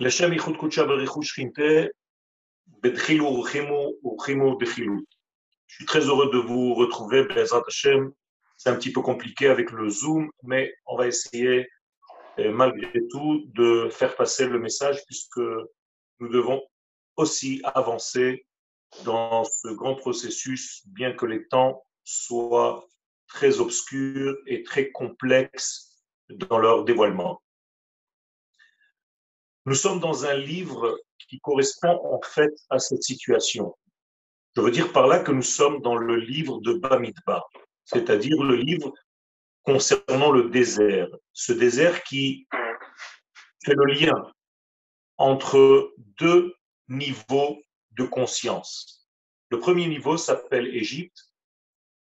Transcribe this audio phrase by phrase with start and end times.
[0.00, 1.72] לשם ייחוד קודשה ברכוש חינטה,
[2.82, 4.94] בתחילו ורחימו ורחימו דחילו.
[5.66, 8.12] Je suis très heureux de vous retrouver, Bezrat Hashem.
[8.58, 11.68] C'est un petit peu compliqué avec le Zoom, mais on va essayer
[12.38, 15.40] euh, malgré tout de faire passer le message puisque
[16.20, 16.62] nous devons
[17.16, 18.46] aussi avancer
[19.04, 22.86] dans ce grand processus, bien que les temps soient
[23.26, 27.42] très obscurs et très complexes dans leur dévoilement.
[29.69, 33.77] Nous sommes dans un livre qui correspond en fait à cette situation.
[34.55, 37.47] Je veux dire par là que nous sommes dans le livre de Bamidbar,
[37.85, 38.91] c'est-à-dire le livre
[39.61, 41.07] concernant le désert.
[41.33, 42.47] Ce désert qui
[43.63, 44.33] fait le lien
[45.17, 46.55] entre deux
[46.87, 47.61] niveaux
[47.91, 49.07] de conscience.
[49.51, 51.31] Le premier niveau s'appelle Égypte,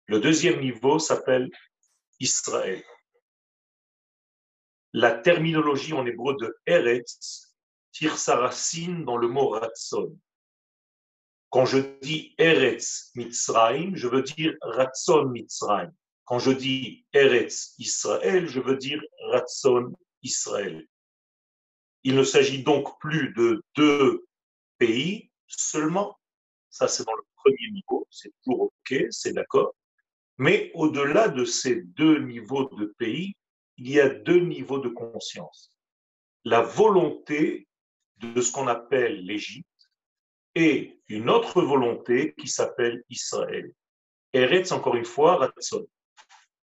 [0.06, 1.50] le deuxième niveau s'appelle
[2.18, 2.82] Israël.
[4.94, 7.47] La terminologie en hébreu de Eretz
[7.92, 10.16] tire sa racine dans le mot Ratson.
[11.50, 15.92] Quand je dis Eretz Mitzrayim, je veux dire Ratson Mitzrayim.
[16.24, 20.86] Quand je dis Eretz Israël, je veux dire Ratson Israël.
[22.04, 24.26] Il ne s'agit donc plus de deux
[24.76, 26.18] pays seulement.
[26.70, 28.06] Ça, c'est dans le premier niveau.
[28.10, 29.74] C'est toujours OK, c'est d'accord.
[30.36, 33.34] Mais au-delà de ces deux niveaux de pays,
[33.78, 35.72] il y a deux niveaux de conscience.
[36.44, 37.67] La volonté
[38.20, 39.66] de ce qu'on appelle l'Égypte
[40.54, 43.72] et une autre volonté qui s'appelle Israël.
[44.32, 45.86] Eretz, encore une fois, Ratson.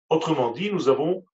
[0.08, 1.24] Autrement dit, nous avons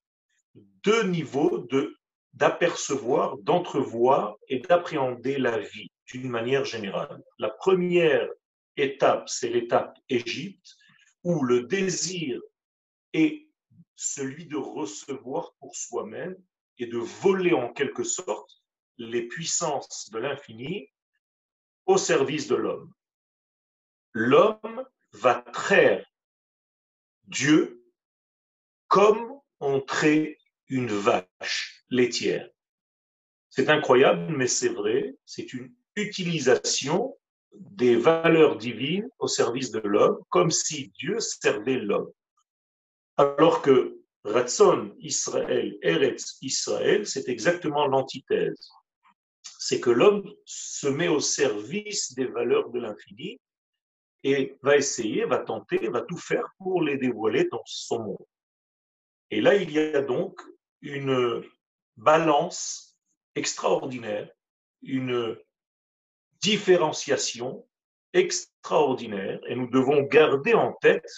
[0.55, 1.97] deux niveaux de
[2.33, 7.23] d'apercevoir, d'entrevoir et d'appréhender la vie d'une manière générale.
[7.39, 8.29] La première
[8.77, 10.77] étape, c'est l'étape Égypte,
[11.25, 12.39] où le désir
[13.15, 13.49] est
[13.95, 16.37] celui de recevoir pour soi-même
[16.79, 18.63] et de voler en quelque sorte
[18.99, 20.91] les puissances de l'infini
[21.87, 22.93] au service de l'homme.
[24.13, 26.05] L'homme va traire
[27.25, 27.83] Dieu
[28.89, 30.39] comme on trait
[30.69, 32.49] une vache laitière.
[33.51, 37.17] C'est incroyable, mais c'est vrai, c'est une utilisation
[37.53, 42.11] des valeurs divines au service de l'homme, comme si Dieu servait l'homme.
[43.17, 48.71] Alors que Ratson Israël, Eretz Israël, c'est exactement l'antithèse
[49.59, 53.41] c'est que l'homme se met au service des valeurs de l'infini
[54.23, 58.27] et va essayer, va tenter, va tout faire pour les dévoiler dans son monde.
[59.31, 60.41] Et là, il y a donc
[60.81, 61.43] une
[61.97, 62.97] balance
[63.35, 64.31] extraordinaire,
[64.83, 65.37] une
[66.41, 67.67] différenciation
[68.13, 71.09] extraordinaire, et nous devons garder en tête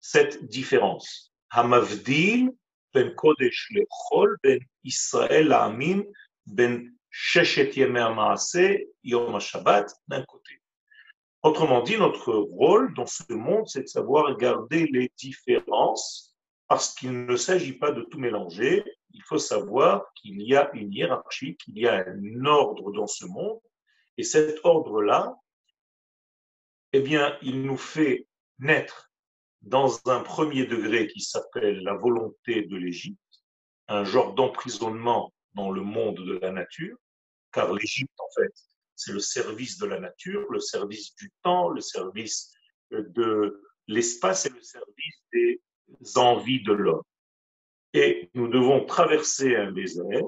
[0.00, 1.32] cette différence.
[1.50, 2.50] Hamavdil
[2.94, 3.72] ben Kodesh
[4.42, 6.02] ben Israël Amin
[6.46, 6.92] ben
[9.04, 10.62] Yom Shabbat d'un côté.
[11.42, 16.36] Autrement dit, notre rôle dans ce monde, c'est de savoir garder les différences
[16.68, 18.82] parce qu'il ne s'agit pas de tout mélanger.
[19.10, 23.26] Il faut savoir qu'il y a une hiérarchie, qu'il y a un ordre dans ce
[23.26, 23.60] monde.
[24.16, 25.36] Et cet ordre-là,
[26.92, 28.26] eh bien, il nous fait
[28.58, 29.10] naître
[29.60, 33.18] dans un premier degré qui s'appelle la volonté de l'Égypte,
[33.88, 36.96] un genre d'emprisonnement dans le monde de la nature,
[37.52, 38.52] car l'Égypte, en fait,
[38.96, 42.52] c'est le service de la nature, le service du temps, le service
[42.90, 45.60] de l'espace et le service des
[46.16, 47.02] envies de l'homme.
[47.94, 50.24] Et nous devons traverser un désert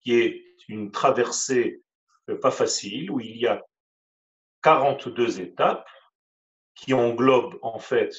[0.00, 1.82] qui est une traversée
[2.28, 3.62] euh, pas facile, où il y a
[4.62, 5.88] 42 étapes
[6.74, 8.14] qui englobent en fait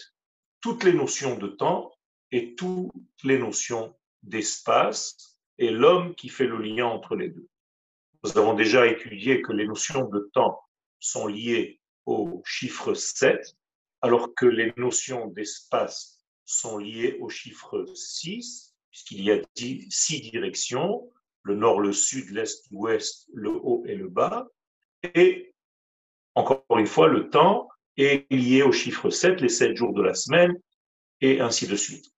[0.61, 1.91] toutes les notions de temps
[2.31, 2.91] et toutes
[3.23, 7.47] les notions d'espace et l'homme qui fait le lien entre les deux.
[8.27, 10.59] Nous avons déjà étudié que les notions de temps
[10.99, 13.55] sont liées au chiffre 7,
[14.01, 19.41] alors que les notions d'espace sont liées au chiffre 6, puisqu'il y a
[19.89, 21.09] six directions,
[21.43, 24.45] le nord, le sud, l'est, l'ouest, le haut et le bas.
[25.15, 25.55] Et
[26.35, 30.13] encore une fois, le temps est lié au chiffre 7, les sept jours de la
[30.13, 30.53] semaine,
[31.21, 32.11] et ainsi de suite.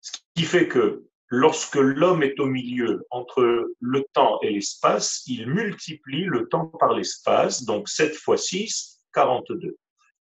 [0.00, 5.48] Ce qui fait que lorsque l'homme est au milieu entre le temps et l'espace, il
[5.48, 9.76] multiplie le temps par l'espace, donc 7 fois 6, 42.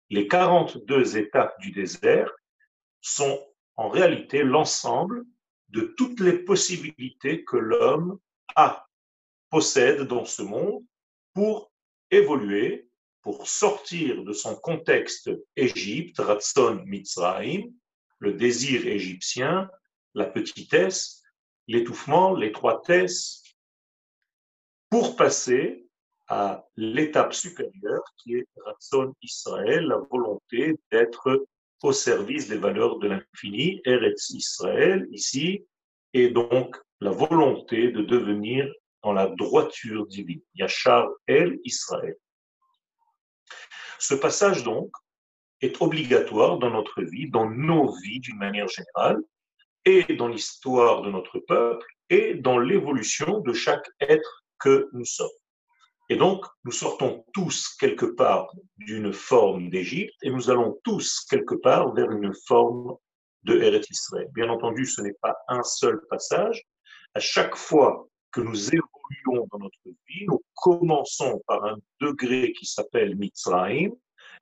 [0.10, 2.32] Les 42 étapes du désert
[3.02, 3.44] sont
[3.76, 5.24] en réalité l'ensemble
[5.70, 8.20] de toutes les possibilités que l'homme
[8.56, 8.86] a,
[9.50, 10.84] possède dans ce monde
[11.34, 11.72] pour
[12.12, 12.88] évoluer,
[13.22, 17.72] pour sortir de son contexte Égypte, Ratson Mitzrayim,
[18.20, 19.70] le désir égyptien,
[20.14, 21.24] la petitesse,
[21.68, 23.44] l'étouffement, l'étroitesse,
[24.90, 25.88] pour passer
[26.28, 31.46] à l'étape supérieure qui est Ratson Israël, la volonté d'être
[31.82, 35.66] au service des valeurs de l'infini, Eretz Israël ici,
[36.14, 38.72] et donc la volonté de devenir
[39.04, 42.16] dans la droiture divine, Yachar El Israël.
[44.00, 44.92] Ce passage donc
[45.62, 49.22] est obligatoire dans notre vie, dans nos vies d'une manière générale,
[49.86, 55.28] et dans l'histoire de notre peuple, et dans l'évolution de chaque être que nous sommes.
[56.10, 61.56] Et donc, nous sortons tous quelque part d'une forme d'Égypte et nous allons tous quelque
[61.56, 62.96] part vers une forme
[63.44, 64.30] de Eretz Israël.
[64.34, 66.62] Bien entendu, ce n'est pas un seul passage.
[67.14, 72.66] À chaque fois que nous évoluons dans notre vie, nous commençons par un degré qui
[72.66, 73.92] s'appelle Mitzrayim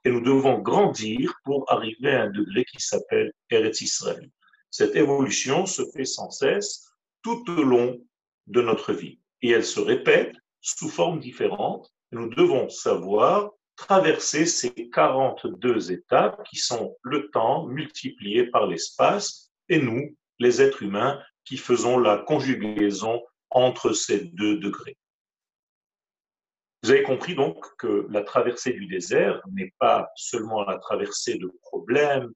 [0.03, 4.29] et nous devons grandir pour arriver à un degré qui s'appelle Eretz Israël.
[4.71, 6.89] Cette évolution se fait sans cesse
[7.21, 7.99] tout au long
[8.47, 11.93] de notre vie et elle se répète sous formes différentes.
[12.11, 19.79] Nous devons savoir traverser ces 42 étapes qui sont le temps multiplié par l'espace et
[19.79, 24.97] nous, les êtres humains, qui faisons la conjugaison entre ces deux degrés.
[26.83, 31.51] Vous avez compris donc que la traversée du désert n'est pas seulement la traversée de
[31.61, 32.31] problèmes,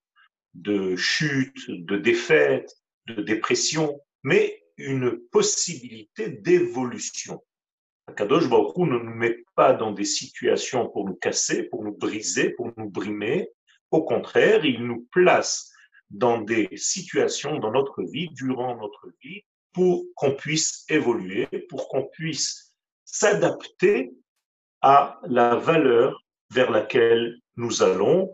[0.55, 2.75] de chutes, de défaites,
[3.07, 7.43] de dépression, mais une possibilité d'évolution.
[8.15, 12.51] Kadosh Baruch ne nous met pas dans des situations pour nous casser, pour nous briser,
[12.51, 13.49] pour nous brimer.
[13.91, 15.71] Au contraire, il nous place
[16.09, 19.41] dans des situations dans notre vie, durant notre vie,
[19.73, 22.73] pour qu'on puisse évoluer, pour qu'on puisse
[23.03, 24.13] s'adapter
[24.81, 28.31] à la valeur vers laquelle nous allons,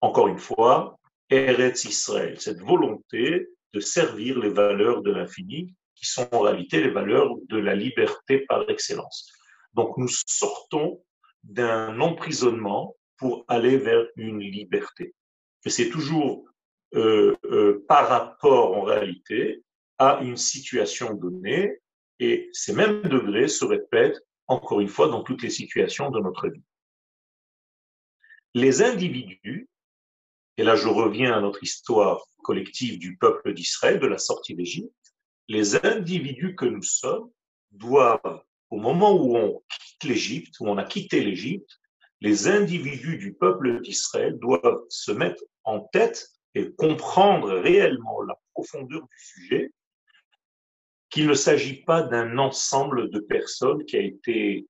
[0.00, 0.98] encore une fois,
[1.30, 6.90] Eretz Israël, cette volonté de servir les valeurs de l'infini qui sont en réalité les
[6.90, 9.30] valeurs de la liberté par excellence.
[9.74, 11.02] Donc nous sortons
[11.44, 15.14] d'un emprisonnement pour aller vers une liberté.
[15.64, 16.46] Et c'est toujours
[16.94, 19.62] euh, euh, par rapport en réalité
[19.98, 21.78] à une situation donnée,
[22.18, 26.48] et ces mêmes degrés se répètent encore une fois dans toutes les situations de notre
[26.48, 26.62] vie.
[28.54, 29.68] Les individus,
[30.56, 34.94] et là je reviens à notre histoire collective du peuple d'Israël, de la sortie d'Égypte,
[35.48, 37.30] les individus que nous sommes
[37.70, 41.80] doivent, au moment où on quitte l'Égypte, où on a quitté l'Égypte,
[42.20, 49.02] les individus du peuple d'Israël doivent se mettre en tête et comprendre réellement la profondeur
[49.02, 49.72] du sujet,
[51.08, 54.66] qu'il ne s'agit pas d'un ensemble de personnes qui a été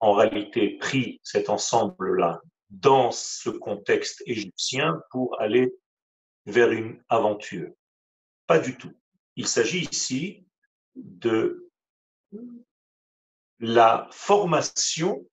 [0.00, 5.74] en réalité pris cet ensemble-là dans ce contexte égyptien pour aller
[6.46, 7.70] vers une aventure.
[8.46, 8.92] Pas du tout.
[9.36, 10.46] Il s'agit ici
[10.94, 11.70] de
[13.58, 15.24] la formation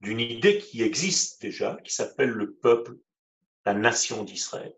[0.00, 2.96] d'une idée qui existe déjà, qui s'appelle le peuple,
[3.64, 4.76] la nation d'Israël.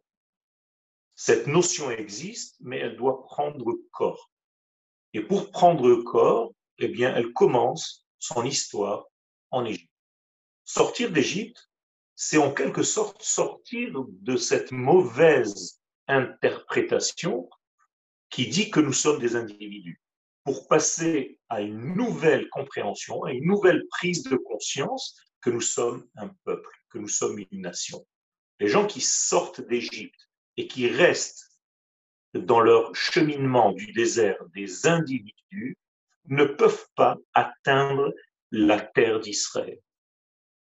[1.17, 4.31] Cette notion existe, mais elle doit prendre corps.
[5.15, 9.07] Et pour prendre corps, eh bien, elle commence son histoire
[9.51, 9.91] en Égypte.
[10.65, 11.69] Sortir d'Égypte,
[12.21, 17.49] c'est en quelque sorte sortir de cette mauvaise interprétation
[18.29, 20.03] qui dit que nous sommes des individus,
[20.43, 26.09] pour passer à une nouvelle compréhension, à une nouvelle prise de conscience que nous sommes
[26.17, 28.05] un peuple, que nous sommes une nation.
[28.59, 31.53] Les gens qui sortent d'Égypte et qui restent
[32.35, 35.79] dans leur cheminement du désert des individus
[36.25, 38.13] ne peuvent pas atteindre
[38.51, 39.79] la terre d'Israël.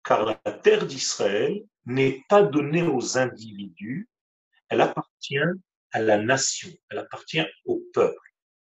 [0.08, 4.08] Car la terre d'Israël n'est pas donnée aux individus,
[4.70, 5.36] elle appartient
[5.92, 8.16] à la nation, elle appartient au peuple.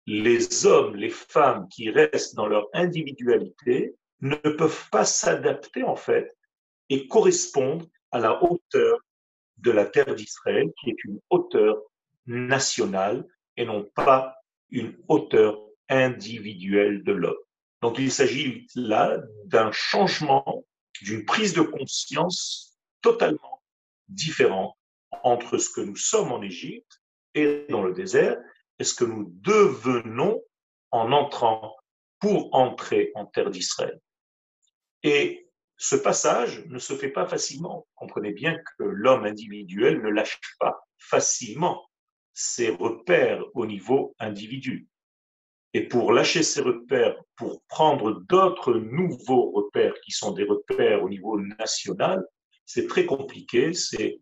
[0.05, 6.37] Les hommes, les femmes qui restent dans leur individualité ne peuvent pas s'adapter en fait
[6.89, 8.99] et correspondre à la hauteur
[9.57, 11.81] de la terre d'Israël, qui est une hauteur
[12.27, 13.25] nationale
[13.57, 14.35] et non pas
[14.69, 15.59] une hauteur
[15.89, 17.43] individuelle de l'homme.
[17.81, 20.63] Donc il s'agit là d'un changement,
[21.01, 23.63] d'une prise de conscience totalement
[24.07, 24.77] différente
[25.23, 27.01] entre ce que nous sommes en Égypte
[27.33, 28.37] et dans le désert
[28.79, 30.41] est ce que nous devenons
[30.91, 31.75] en entrant
[32.19, 33.99] pour entrer en terre d'Israël.
[35.03, 37.87] Et ce passage ne se fait pas facilement.
[37.95, 41.89] Comprenez bien que l'homme individuel ne lâche pas facilement
[42.33, 44.87] ses repères au niveau individu.
[45.73, 51.09] Et pour lâcher ses repères, pour prendre d'autres nouveaux repères qui sont des repères au
[51.09, 52.23] niveau national,
[52.65, 53.73] c'est très compliqué.
[53.73, 54.19] C'est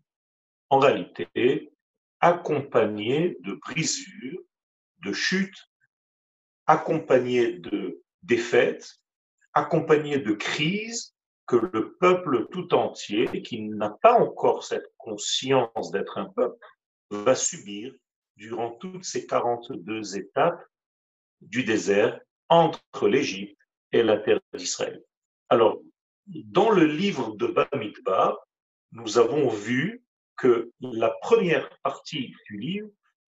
[0.70, 1.70] en réalité
[2.20, 4.40] accompagné de brisures,
[5.04, 5.68] de chutes,
[6.66, 8.88] accompagné de défaites,
[9.52, 11.14] accompagné de crises
[11.46, 16.56] que le peuple tout entier, qui n'a pas encore cette conscience d'être un peuple,
[17.10, 17.92] va subir
[18.36, 20.64] durant toutes ces 42 étapes
[21.42, 23.58] du désert entre l'Égypte
[23.92, 25.02] et la terre d'Israël.
[25.48, 25.80] Alors,
[26.26, 28.38] dans le livre de Bamidbar,
[28.92, 30.02] nous avons vu
[30.36, 32.88] que la première partie du livre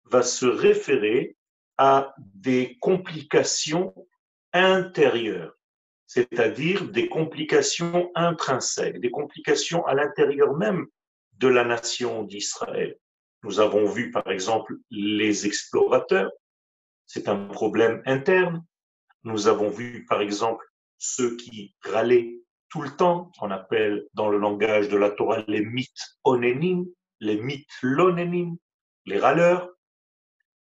[0.05, 1.37] va se référer
[1.79, 3.95] à des complications
[4.53, 5.55] intérieures,
[6.07, 10.87] c'est-à-dire des complications intrinsèques, des complications à l'intérieur même
[11.39, 12.97] de la nation d'Israël.
[13.43, 16.33] Nous avons vu par exemple les explorateurs,
[17.07, 18.65] c'est un problème interne.
[19.25, 20.65] Nous avons vu par exemple
[20.99, 25.65] ceux qui râlaient tout le temps, qu'on appelle dans le langage de la Torah les
[25.65, 26.87] mythes onénim,
[27.21, 28.57] les mythes lonénim,
[29.05, 29.71] les râleurs.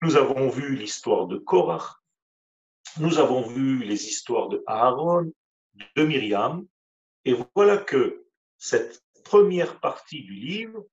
[0.03, 1.95] Nous avons vu l'histoire de Korach,
[2.99, 5.33] nous avons vu les histoires de Aaron,
[5.97, 6.67] de Myriam,
[7.25, 8.27] et voilà que
[8.59, 10.85] cette première partie du livre,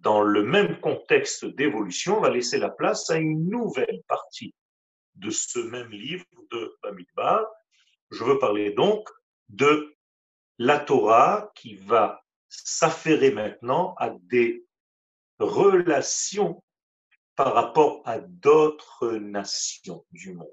[0.00, 4.54] dans le même contexte d'évolution, va laisser la place à une nouvelle partie
[5.20, 7.46] de ce même livre de Bamidbar.
[8.10, 9.08] Je veux parler donc
[9.48, 9.94] de
[10.58, 14.64] la Torah qui va s'affairer maintenant à des
[15.38, 16.62] relations
[17.36, 20.48] par rapport à d'autres nations du monde.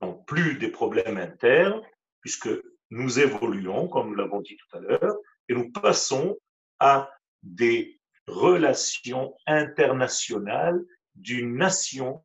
[0.00, 1.82] Donc plus des problèmes internes,
[2.20, 2.48] puisque
[2.90, 5.16] nous évoluons, comme nous l'avons dit tout à l'heure,
[5.48, 6.38] et nous passons
[6.78, 7.10] à
[7.42, 12.22] des relations internationales d'une nation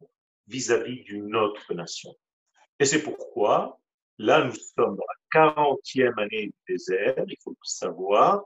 [0.47, 2.13] vis-à-vis d'une autre nation.
[2.79, 3.79] Et c'est pourquoi,
[4.17, 8.43] là, nous sommes dans la 40e année du désert, il faut le savoir,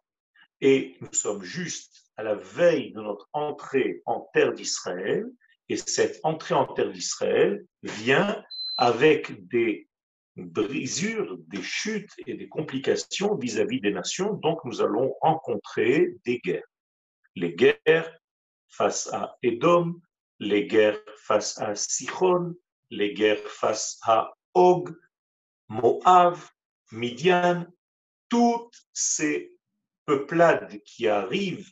[0.62, 5.26] et nous sommes juste à la veille de notre entrée en terre d'Israël,
[5.70, 8.44] et cette entrée en terre d'Israël vient
[8.78, 9.88] avec des
[10.36, 16.68] brisures, des chutes et des complications vis-à-vis des nations, donc nous allons rencontrer des guerres.
[17.36, 18.18] Les guerres
[18.70, 20.00] face à Édom,
[20.40, 22.56] les guerres face à Sichon,
[22.90, 24.96] les guerres face à Og,
[25.70, 26.38] Moab,
[26.92, 27.66] Midian,
[28.30, 29.54] toutes ces
[30.06, 31.70] peuplades qui arrivent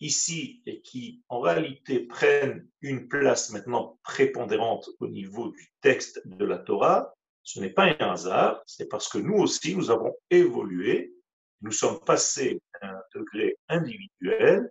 [0.00, 6.44] ici et qui en réalité prennent une place maintenant prépondérante au niveau du texte de
[6.44, 11.14] la Torah, ce n'est pas un hasard, c'est parce que nous aussi, nous avons évolué,
[11.62, 14.70] nous sommes passés d'un degré individuel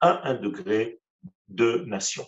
[0.00, 1.00] à un degré
[1.48, 2.26] de nation.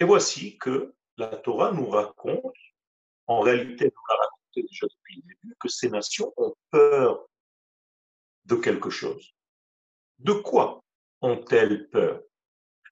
[0.00, 2.54] Et voici que la Torah nous raconte,
[3.26, 7.28] en réalité, nous l'a raconté déjà depuis le début, que ces nations ont peur
[8.44, 9.34] de quelque chose.
[10.18, 10.84] De quoi
[11.20, 12.22] ont-elles peur?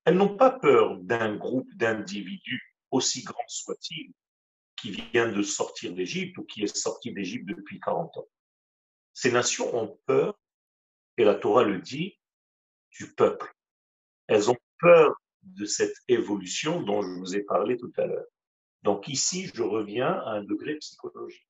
[0.04, 4.12] Elles n'ont pas peur d'un groupe d'individus, aussi grand soit-il,
[4.76, 8.28] qui vient de sortir d'Égypte ou qui est sorti d'Égypte depuis 40 ans.
[9.12, 10.38] Ces nations ont peur,
[11.16, 12.18] et la Torah le dit,
[12.90, 13.54] du peuple.
[14.26, 18.26] Elles ont peur de cette évolution dont je vous ai parlé tout à l'heure.
[18.82, 21.48] Donc ici, je reviens à un degré psychologique.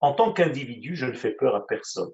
[0.00, 2.12] En tant qu'individu, je ne fais peur à personne.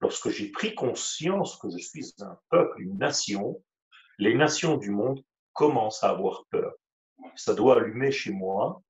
[0.00, 3.62] Lorsque j'ai pris conscience que je suis un peuple, une nation,
[4.18, 6.72] les nations du monde commencent à avoir peur.
[7.36, 8.82] Ça doit allumer chez moi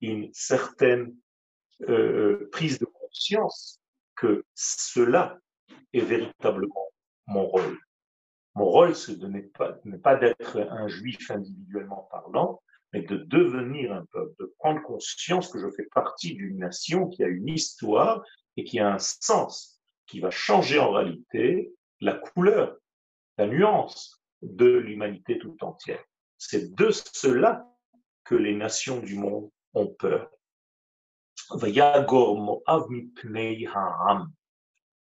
[0.00, 1.14] une certaine
[1.88, 3.80] euh, prise de conscience
[4.16, 5.38] que cela
[5.92, 6.92] est véritablement
[7.26, 7.78] mon rôle.
[8.54, 12.60] Mon rôle, ce n'est pas, pas d'être un juif individuellement parlant,
[12.92, 17.22] mais de devenir un peuple, de prendre conscience que je fais partie d'une nation qui
[17.22, 18.24] a une histoire
[18.56, 22.76] et qui a un sens qui va changer en réalité la couleur,
[23.38, 26.02] la nuance de l'humanité tout entière.
[26.36, 27.66] C'est de cela
[28.24, 30.30] que les nations du monde ont peur.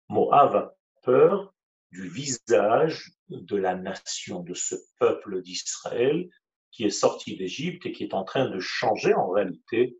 [0.08, 1.54] Moab a peur
[1.90, 6.28] du visage de la nation, de ce peuple d'Israël
[6.70, 9.96] qui est sorti d'Égypte et qui est en train de changer en réalité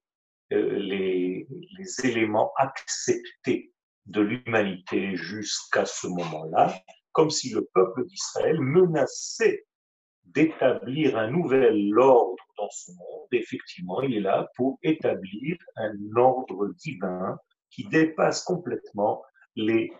[0.53, 1.47] euh, les,
[1.79, 3.73] les éléments acceptés
[4.05, 6.75] de l'humanité jusqu'à ce moment-là,
[7.13, 9.67] comme si le peuple d'Israël menaçait
[10.25, 13.29] d'établir un nouvel ordre dans ce monde.
[13.33, 17.39] Effectivement, il est là pour établir un ordre divin
[17.71, 19.23] qui dépasse complètement
[19.55, 19.93] les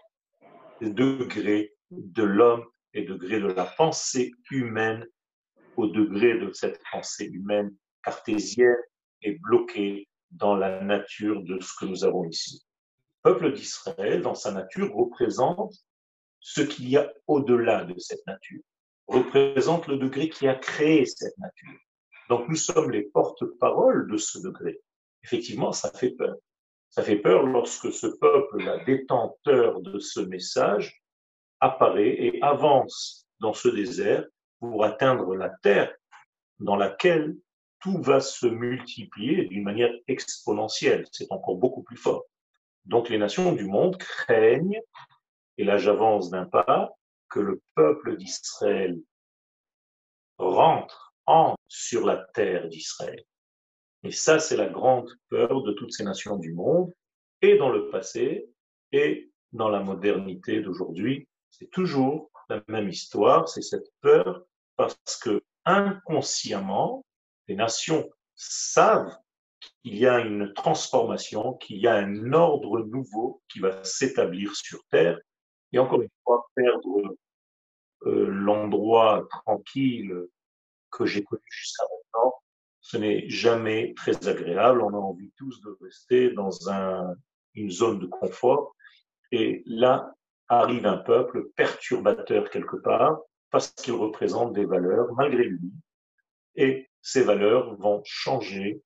[0.81, 2.65] degrés de l'homme
[2.97, 5.07] et degrés de la pensée humaine
[5.77, 7.73] au degré de cette pensée humaine
[8.03, 8.77] cartésienne
[9.23, 12.67] et bloquée dans la nature de ce que nous avons ici
[13.27, 15.75] peuple d'Israël, dans sa nature, représente
[16.39, 18.61] ce qu'il y a au-delà de cette nature,
[19.09, 21.77] représente le degré qui a créé cette nature.
[22.29, 24.81] Donc nous sommes les porte-paroles de ce degré.
[25.25, 26.37] Effectivement, ça fait peur.
[26.89, 31.03] Ça fait peur lorsque ce peuple, la détenteur de ce message,
[31.61, 34.25] apparaît et avance dans ce désert
[34.61, 35.95] pour atteindre la terre
[36.59, 37.37] dans laquelle
[37.81, 41.07] tout va se multiplier d'une manière exponentielle.
[41.13, 42.25] C'est encore beaucoup plus fort.
[42.85, 44.81] Donc les nations du monde craignent,
[45.59, 46.93] et là j'avance d'un pas,
[47.29, 48.99] que le peuple d'Israël
[50.39, 53.23] rentre en sur la terre d'Israël.
[54.03, 56.93] Et ça, c'est la grande peur de toutes ces nations du monde,
[57.43, 58.49] et dans le passé,
[58.93, 61.27] et dans la modernité d'aujourd'hui.
[61.59, 64.45] C'est toujours la même histoire, c'est cette peur
[64.77, 67.07] parce que inconsciemment,
[67.49, 69.17] les nations savent
[69.83, 74.85] qu'il y a une transformation, qu'il y a un ordre nouveau qui va s'établir sur
[74.91, 75.19] Terre.
[75.73, 77.17] Et encore une fois, perdre
[78.05, 80.15] euh, l'endroit tranquille
[80.91, 82.35] que j'ai connu jusqu'à maintenant,
[82.83, 84.83] ce n'est jamais très agréable.
[84.83, 87.15] On a envie tous de rester dans un,
[87.55, 88.77] une zone de confort.
[89.33, 90.13] Et là
[90.49, 95.73] arrive un peuple perturbateur quelque part, parce qu'il représente des valeurs malgré lui.
[96.57, 98.83] Et ces valeurs vont changer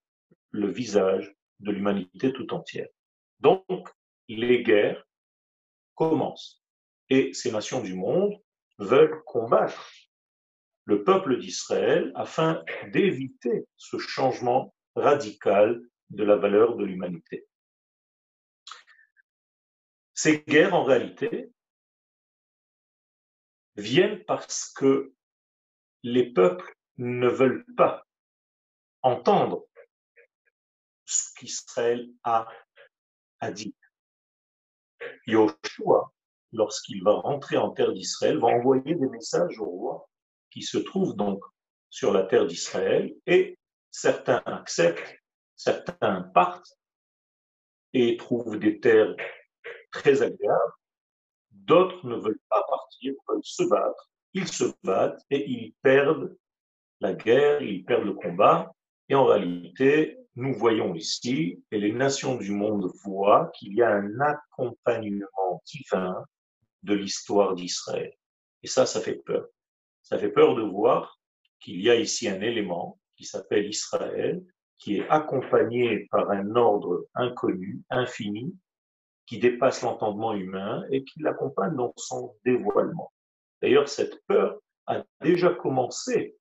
[0.50, 2.88] le visage de l'humanité tout entière.
[3.40, 3.88] Donc,
[4.29, 5.07] les guerres
[5.95, 6.62] commencent.
[7.09, 8.35] Et ces nations du monde
[8.79, 9.90] veulent combattre
[10.85, 17.47] le peuple d'Israël afin d'éviter ce changement radical de la valeur de l'humanité.
[20.23, 21.50] Ces guerres, en réalité,
[23.77, 25.15] viennent parce que
[26.03, 28.07] les peuples ne veulent pas
[29.00, 29.65] entendre
[31.07, 32.47] ce qu'Israël a
[33.39, 33.73] à dire.
[35.27, 36.12] Yoshua,
[36.53, 40.11] lorsqu'il va rentrer en terre d'Israël, va envoyer des messages au roi
[40.50, 41.43] qui se trouve donc
[41.89, 43.59] sur la terre d'Israël et
[43.91, 45.19] certains acceptent,
[45.57, 46.79] certains partent
[47.95, 49.17] et trouvent des terres
[49.90, 50.73] très agréables,
[51.50, 56.36] d'autres ne veulent pas partir, veulent se battre, ils se battent et ils perdent
[57.00, 58.73] la guerre, ils perdent le combat
[59.10, 63.93] et en réalité, nous voyons ici, et les nations du monde voient qu'il y a
[63.93, 66.25] un accompagnement divin
[66.84, 68.12] de l'histoire d'Israël.
[68.62, 69.49] Et ça, ça fait peur.
[70.02, 71.19] Ça fait peur de voir
[71.58, 74.45] qu'il y a ici un élément qui s'appelle Israël,
[74.78, 78.54] qui est accompagné par un ordre inconnu, infini,
[79.30, 83.12] qui dépasse l'entendement humain et qui l'accompagne dans son dévoilement.
[83.62, 86.36] D'ailleurs, cette peur a déjà commencé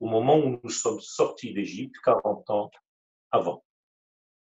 [0.00, 2.70] au moment où nous sommes sortis d'Égypte, 40 ans
[3.30, 3.64] avant.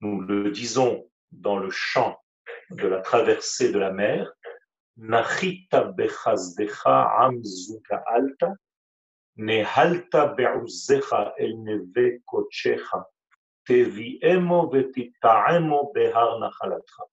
[0.02, 2.17] Nous le disons dans le chant
[2.71, 4.34] de la traversée de la mer,
[4.98, 5.93] Nachita
[7.19, 8.56] amzuka alta,
[9.36, 13.06] nehalta be'uzecha el neve kochecha,
[15.93, 17.06] behar nachalatra.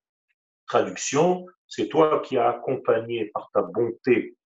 [0.73, 4.39] Traduction, c'est toi qui as accompagné par ta bonté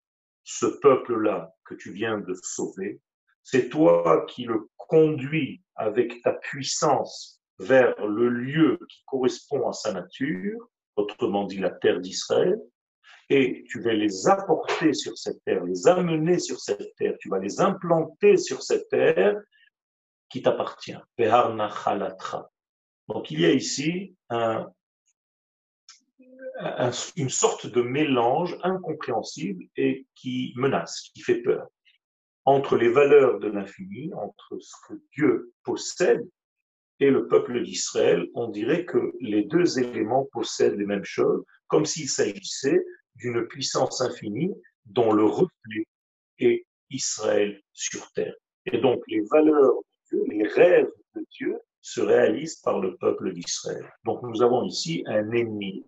[0.43, 2.99] ce peuple-là que tu viens de sauver.
[3.43, 9.93] C'est toi qui le conduis avec ta puissance vers le lieu qui correspond à sa
[9.93, 12.59] nature, autrement dit la terre d'Israël,
[13.29, 17.37] et tu vas les apporter sur cette terre, les amener sur cette terre, tu vas
[17.37, 19.39] les implanter sur cette terre
[20.29, 20.97] qui t'appartient.
[23.07, 24.67] Donc il y a ici un,
[27.15, 31.67] une sorte de mélange incompréhensible et qui menace, qui fait peur
[32.45, 36.27] entre les valeurs de l'infini, entre ce que Dieu possède
[36.99, 41.85] et le peuple d'Israël, on dirait que les deux éléments possèdent les mêmes choses, comme
[41.85, 44.53] s'il s'agissait d'une puissance infinie
[44.85, 45.87] dont le reflet
[46.39, 48.35] est Israël sur terre.
[48.65, 49.73] Et donc les valeurs
[50.11, 53.91] de Dieu, les rêves de Dieu se réalisent par le peuple d'Israël.
[54.05, 55.85] Donc nous avons ici un ennemi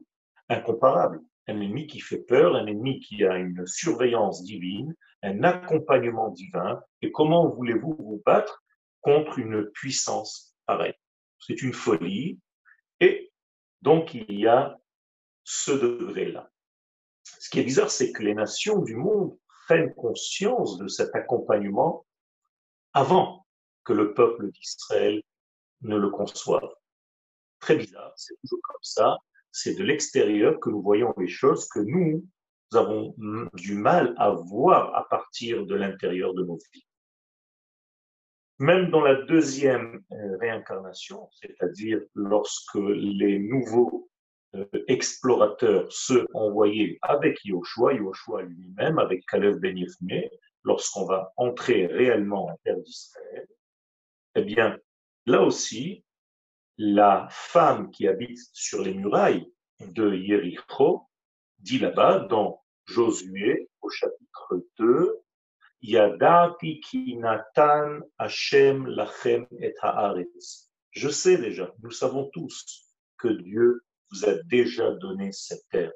[0.49, 6.29] incomparable, un ennemi qui fait peur, un ennemi qui a une surveillance divine, un accompagnement
[6.29, 6.81] divin.
[7.01, 8.63] Et comment voulez-vous vous battre
[9.01, 10.95] contre une puissance pareille?
[11.39, 12.39] C'est une folie.
[12.99, 13.31] Et
[13.81, 14.77] donc il y a
[15.43, 16.49] ce degré-là.
[17.39, 22.05] Ce qui est bizarre, c'est que les nations du monde prennent conscience de cet accompagnement
[22.93, 23.45] avant
[23.83, 25.21] que le peuple d'Israël
[25.81, 26.73] ne le conçoive.
[27.59, 29.17] Très bizarre, c'est toujours comme ça.
[29.59, 32.23] C'est de l'extérieur que nous voyons les choses que nous,
[32.73, 33.15] avons
[33.55, 36.85] du mal à voir à partir de l'intérieur de nos vies.
[38.59, 44.11] Même dans la deuxième euh, réincarnation, c'est-à-dire lorsque les nouveaux
[44.53, 50.29] euh, explorateurs, ceux envoyés avec Yoshua, Yoshua lui-même, avec Caleb Ben Yefne,
[50.65, 53.47] lorsqu'on va entrer réellement en terre d'Israël,
[54.35, 54.77] eh bien,
[55.25, 56.03] là aussi,
[56.77, 61.07] la femme qui habite sur les murailles de Yericho
[61.59, 65.19] dit là-bas dans Josué au chapitre 2,
[65.81, 67.19] Yadati ki
[69.59, 69.73] et.
[70.91, 72.85] Je sais déjà, nous savons tous
[73.17, 75.91] que Dieu vous a déjà donné cette terre.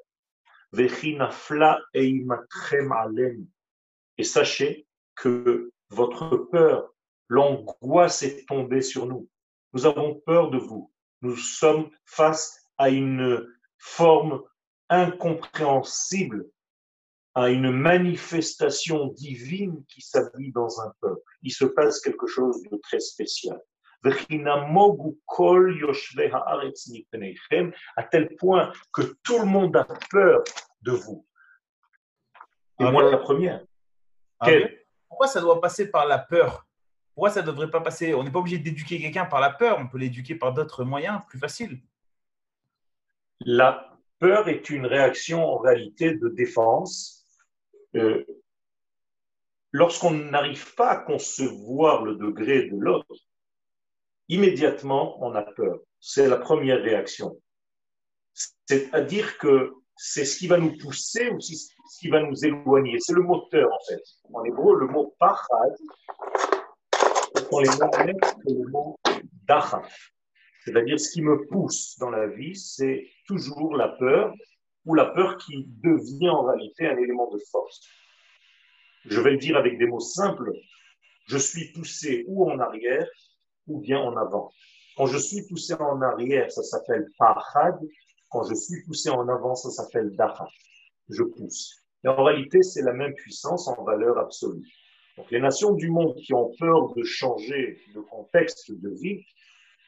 [4.18, 6.94] Et sachez que votre peur,
[7.28, 9.28] l'angoisse est tombée sur nous.
[9.72, 10.92] Nous avons peur de vous.
[11.22, 13.46] Nous sommes face à une
[13.78, 14.42] forme
[14.88, 16.48] incompréhensible,
[17.34, 21.22] à une manifestation divine qui s'habille dans un peuple.
[21.42, 23.60] Il se passe quelque chose de très spécial
[27.96, 30.42] à tel point que tout le monde a peur
[30.82, 31.26] de vous.
[32.80, 33.64] Et moi, la première.
[35.08, 36.66] Pourquoi ça doit passer par la peur?
[37.14, 39.78] Pourquoi ça ne devrait pas passer On n'est pas obligé d'éduquer quelqu'un par la peur,
[39.78, 41.80] on peut l'éduquer par d'autres moyens plus faciles.
[43.40, 47.26] La peur est une réaction en réalité de défense.
[47.96, 48.24] Euh,
[49.72, 53.14] lorsqu'on n'arrive pas à concevoir le degré de l'autre,
[54.28, 55.80] immédiatement on a peur.
[56.00, 57.36] C'est la première réaction.
[58.66, 61.68] C'est-à-dire que c'est ce qui va nous pousser ou ce
[62.00, 62.98] qui va nous éloigner.
[63.00, 64.02] C'est le moteur en fait.
[64.32, 65.76] En hébreu, le mot pachad,
[67.50, 68.98] on les le mot
[69.46, 70.12] dachaf.
[70.64, 74.32] C'est-à-dire ce qui me pousse dans la vie, c'est toujours la peur
[74.84, 77.80] ou la peur qui devient en réalité un élément de force.
[79.04, 80.52] Je vais le dire avec des mots simples.
[81.26, 83.08] Je suis poussé ou en arrière
[83.66, 84.52] ou bien en avant.
[84.96, 87.78] Quand je suis poussé en arrière, ça s'appelle pahad.
[88.30, 90.46] Quand je suis poussé en avant, ça s'appelle daha.
[91.08, 91.82] Je pousse.
[92.04, 94.66] Et en réalité, c'est la même puissance en valeur absolue.
[95.16, 99.24] Donc les nations du monde qui ont peur de changer de contexte de vie,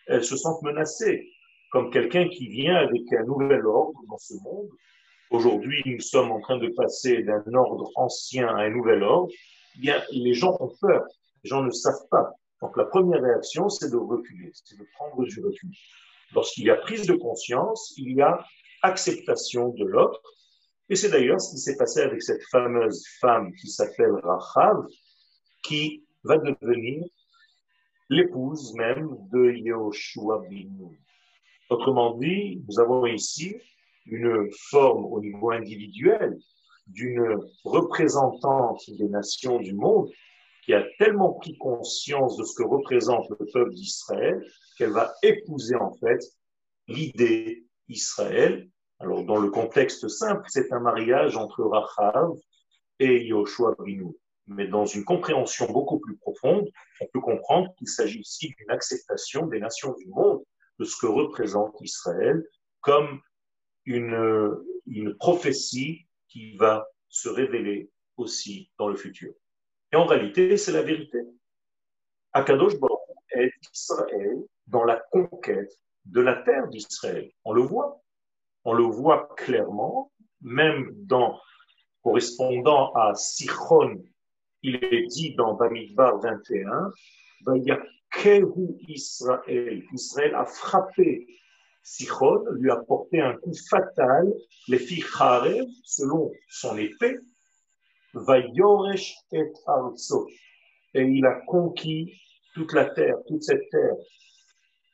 [0.07, 1.31] elles se sentent menacées,
[1.71, 4.69] comme quelqu'un qui vient avec un nouvel ordre dans ce monde.
[5.31, 9.33] Aujourd'hui, nous sommes en train de passer d'un ordre ancien à un nouvel ordre.
[9.77, 11.05] Eh bien, les gens ont peur.
[11.43, 12.35] Les gens ne savent pas.
[12.61, 15.71] Donc la première réaction, c'est de reculer, c'est de prendre du recul.
[16.35, 18.45] Lorsqu'il y a prise de conscience, il y a
[18.83, 20.21] acceptation de l'autre.
[20.89, 24.87] Et c'est d'ailleurs ce qui s'est passé avec cette fameuse femme qui s'appelle Rachav,
[25.65, 27.05] qui va devenir
[28.09, 30.91] l'épouse même de Yehoshua bin
[31.71, 33.57] Autrement dit, nous avons ici
[34.07, 36.39] une forme au niveau individuel
[36.87, 40.11] d'une représentante des nations du monde
[40.65, 44.45] qui a tellement pris conscience de ce que représente le peuple d'Israël
[44.77, 46.21] qu'elle va épouser en fait
[46.89, 48.69] l'idée Israël.
[48.99, 52.33] Alors dans le contexte simple, c'est un mariage entre Rachav
[52.99, 54.15] et Yoshua Binu.
[54.47, 56.69] Mais dans une compréhension beaucoup plus profonde,
[57.01, 60.43] on peut comprendre qu'il s'agit ici d'une acceptation des nations du monde
[60.79, 62.45] de ce que représente Israël
[62.81, 63.21] comme
[63.87, 64.55] une,
[64.87, 69.33] une prophétie qui va se révéler aussi dans le futur.
[69.93, 71.19] Et en réalité, c'est la vérité.
[72.33, 72.99] Akadosh Baruch
[73.31, 75.73] est Israël dans la conquête
[76.05, 77.31] de la terre d'Israël.
[77.45, 78.01] On le voit.
[78.65, 81.39] On le voit clairement, même dans,
[82.03, 84.03] correspondant à Sichon,
[84.65, 86.91] il est dit dans Bamidbar 21,
[88.11, 89.83] Kehu Israël.
[89.93, 91.27] Israël a frappé
[91.83, 94.33] Sichon, lui a porté un coup fatal,
[94.69, 95.05] les filles
[95.85, 97.19] selon son épée,
[98.15, 99.39] et
[100.95, 102.15] Et il a conquis
[102.55, 103.97] toute la terre, toute cette terre.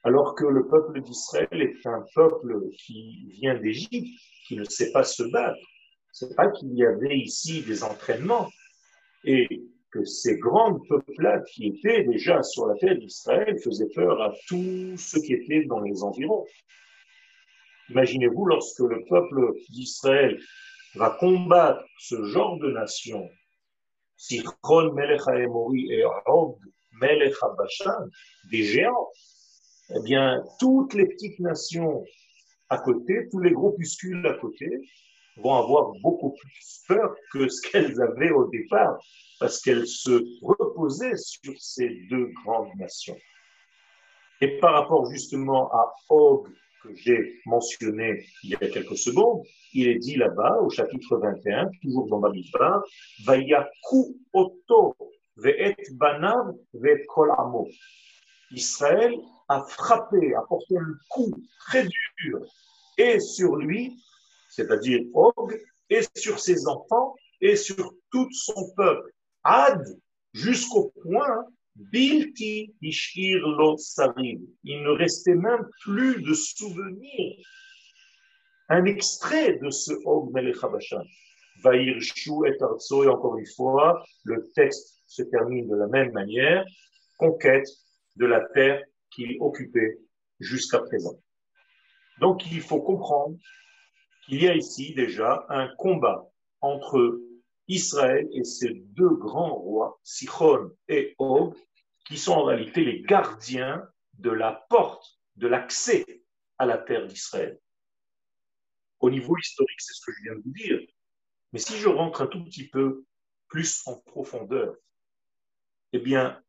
[0.03, 5.05] Alors que le peuple d'Israël est un peuple qui vient d'Égypte, qui ne sait pas
[5.05, 5.61] se battre.
[6.11, 8.49] C'est pas qu'il y avait ici des entraînements
[9.25, 9.49] et
[9.91, 14.97] que ces grandes peuplades qui étaient déjà sur la terre d'Israël faisaient peur à tous
[14.97, 16.47] ceux qui étaient dans les environs.
[17.89, 20.41] Imaginez-vous lorsque le peuple d'Israël
[20.95, 23.29] va combattre ce genre de nation,
[24.17, 26.59] Sichon Melech Haemori et Og
[27.01, 28.07] Melech Bashan,
[28.51, 29.09] des géants,
[29.97, 32.05] eh bien, toutes les petites nations
[32.69, 34.69] à côté, tous les groupuscules à côté,
[35.43, 38.99] vont avoir beaucoup plus peur que ce qu'elles avaient au départ,
[39.39, 43.17] parce qu'elles se reposaient sur ces deux grandes nations.
[44.41, 46.49] Et par rapport justement à Og
[46.83, 49.43] que j'ai mentionné il y a quelques secondes,
[49.75, 52.83] il est dit là-bas, au chapitre 21, toujours dans Bamidbar,
[53.27, 54.97] Vayaku oto
[55.37, 57.69] ve'et banav ve'et kol amo.
[58.51, 59.15] Israël
[59.49, 61.31] a frappé, a porté un coup
[61.67, 61.87] très
[62.19, 62.41] dur,
[62.99, 64.03] et sur lui,
[64.51, 65.59] c'est-à-dire Og,
[65.89, 69.11] et sur ses enfants, et sur tout son peuple.
[69.43, 69.83] Ad,
[70.33, 74.41] jusqu'au point Bilti ishir lo sarim.
[74.65, 77.37] Il ne restait même plus de souvenir.
[78.69, 80.59] Un extrait de ce Og Melech
[81.63, 86.65] Vaïrshu et Arzo, et encore une fois, le texte se termine de la même manière,
[87.19, 87.67] conquête
[88.17, 89.99] de la terre qu'il occupait
[90.39, 91.19] jusqu'à présent.
[92.21, 93.37] Donc il faut comprendre
[94.31, 97.21] qu'il y a ici déjà un combat entre
[97.67, 101.57] Israël et ses deux grands rois, Sichon et Og,
[102.07, 103.83] qui sont en réalité les gardiens
[104.15, 106.05] de la porte, de l'accès
[106.59, 107.59] à la terre d'Israël.
[109.01, 110.79] Au niveau historique, c'est ce que je viens de vous dire.
[111.53, 113.05] Mais si je rentre un tout petit peu
[113.49, 114.77] plus en profondeur,
[115.93, 116.41] eh bien,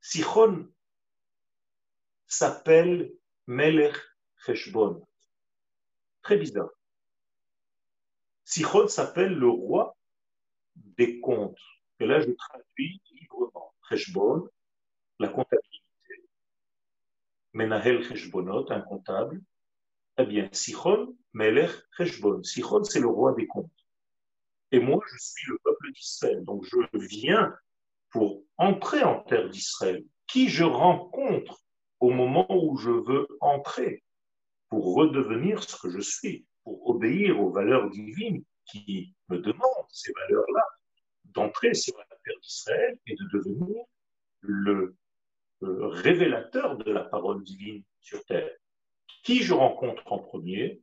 [0.00, 0.68] Sichon
[2.26, 3.12] s'appelle
[3.46, 3.96] Melech
[4.44, 5.06] Cheshbon.
[6.22, 6.70] Très bizarre.
[8.44, 9.96] Sichon s'appelle le roi
[10.76, 11.58] des comptes.
[12.00, 13.74] Et là, je traduis librement.
[13.88, 14.48] Cheshbon,
[15.18, 15.82] la comptabilité.
[17.52, 19.40] Menahel Cheshbonot, un comptable.
[20.18, 22.42] Eh bien, Sichon, Melech Cheshbon.
[22.42, 23.70] Sichon, c'est le roi des comptes.
[24.70, 26.44] Et moi, je suis le peuple d'Israël.
[26.44, 27.54] Donc, je viens
[28.10, 30.04] pour entrer en terre d'Israël.
[30.26, 31.62] Qui je rencontre
[32.00, 34.02] au moment où je veux entrer
[34.72, 40.10] pour redevenir ce que je suis, pour obéir aux valeurs divines qui me demandent ces
[40.14, 40.62] valeurs-là,
[41.24, 43.84] d'entrer sur la terre d'Israël et de devenir
[44.40, 44.96] le,
[45.60, 48.50] le révélateur de la parole divine sur terre.
[49.24, 50.80] Qui je rencontre en premier?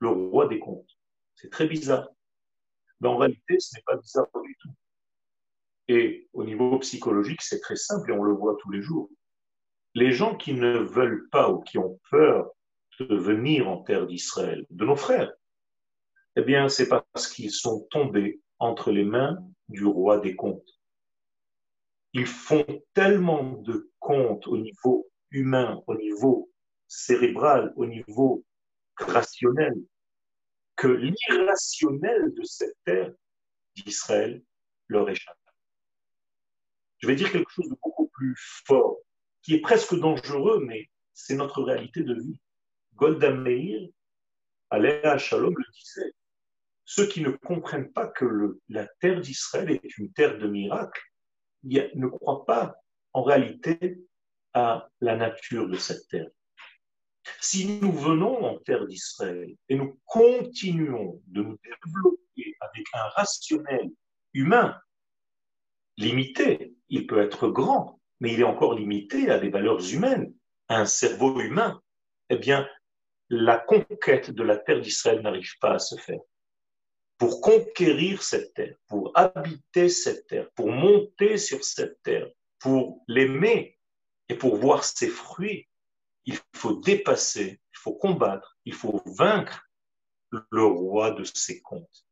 [0.00, 0.98] Le roi des comptes.
[1.34, 2.10] C'est très bizarre.
[3.00, 4.74] Mais en réalité, ce n'est pas bizarre du tout.
[5.88, 9.08] Et au niveau psychologique, c'est très simple et on le voit tous les jours.
[9.94, 12.50] Les gens qui ne veulent pas ou qui ont peur
[13.04, 15.32] venir en terre d'Israël, de nos frères,
[16.36, 20.78] eh bien, c'est parce qu'ils sont tombés entre les mains du roi des comptes.
[22.12, 26.50] Ils font tellement de comptes au niveau humain, au niveau
[26.88, 28.44] cérébral, au niveau
[28.96, 29.74] rationnel,
[30.76, 33.12] que l'irrationnel de cette terre
[33.76, 34.42] d'Israël
[34.88, 35.36] leur échappe.
[36.98, 38.34] Je vais dire quelque chose de beaucoup plus
[38.66, 38.98] fort,
[39.42, 42.40] qui est presque dangereux, mais c'est notre réalité de vie.
[43.00, 43.88] Golda Meir,
[44.68, 46.12] Aléa Shalom le disait,
[46.84, 51.00] ceux qui ne comprennent pas que la terre d'Israël est une terre de miracle,
[51.62, 52.74] ne croient pas
[53.14, 53.98] en réalité
[54.52, 56.28] à la nature de cette terre.
[57.40, 63.90] Si nous venons en terre d'Israël et nous continuons de nous développer avec un rationnel
[64.34, 64.78] humain
[65.96, 70.34] limité, il peut être grand, mais il est encore limité à des valeurs humaines,
[70.68, 71.80] à un cerveau humain,
[72.28, 72.68] eh bien,
[73.30, 76.20] la conquête de la terre d'Israël n'arrive pas à se faire.
[77.16, 83.78] Pour conquérir cette terre, pour habiter cette terre, pour monter sur cette terre, pour l'aimer
[84.28, 85.68] et pour voir ses fruits,
[86.24, 89.64] il faut dépasser, il faut combattre, il faut vaincre
[90.50, 92.06] le roi de ses comptes.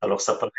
[0.00, 0.52] Alors ça paraît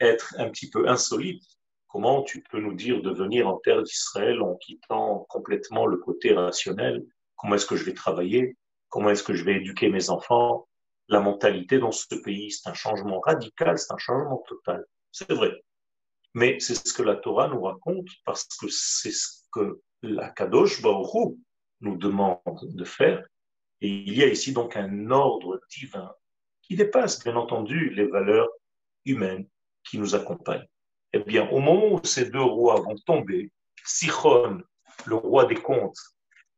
[0.00, 1.44] être un petit peu insolite.
[1.88, 6.32] Comment tu peux nous dire de venir en terre d'Israël en quittant complètement le côté
[6.32, 7.04] rationnel?
[7.36, 8.56] Comment est-ce que je vais travailler?
[8.88, 10.68] Comment est-ce que je vais éduquer mes enfants?
[11.08, 14.84] La mentalité dans ce pays, c'est un changement radical, c'est un changement total.
[15.12, 15.52] C'est vrai.
[16.34, 20.82] Mais c'est ce que la Torah nous raconte parce que c'est ce que la Kadosh
[20.82, 21.36] Baruch
[21.80, 23.26] nous demande de faire.
[23.80, 26.12] Et il y a ici donc un ordre divin
[26.62, 28.48] qui dépasse bien entendu les valeurs
[29.04, 29.48] humaines
[29.84, 30.68] qui nous accompagnent.
[31.12, 33.50] Eh bien, au moment où ces deux rois vont tomber,
[33.84, 34.60] Sichon,
[35.06, 35.98] le roi des contes,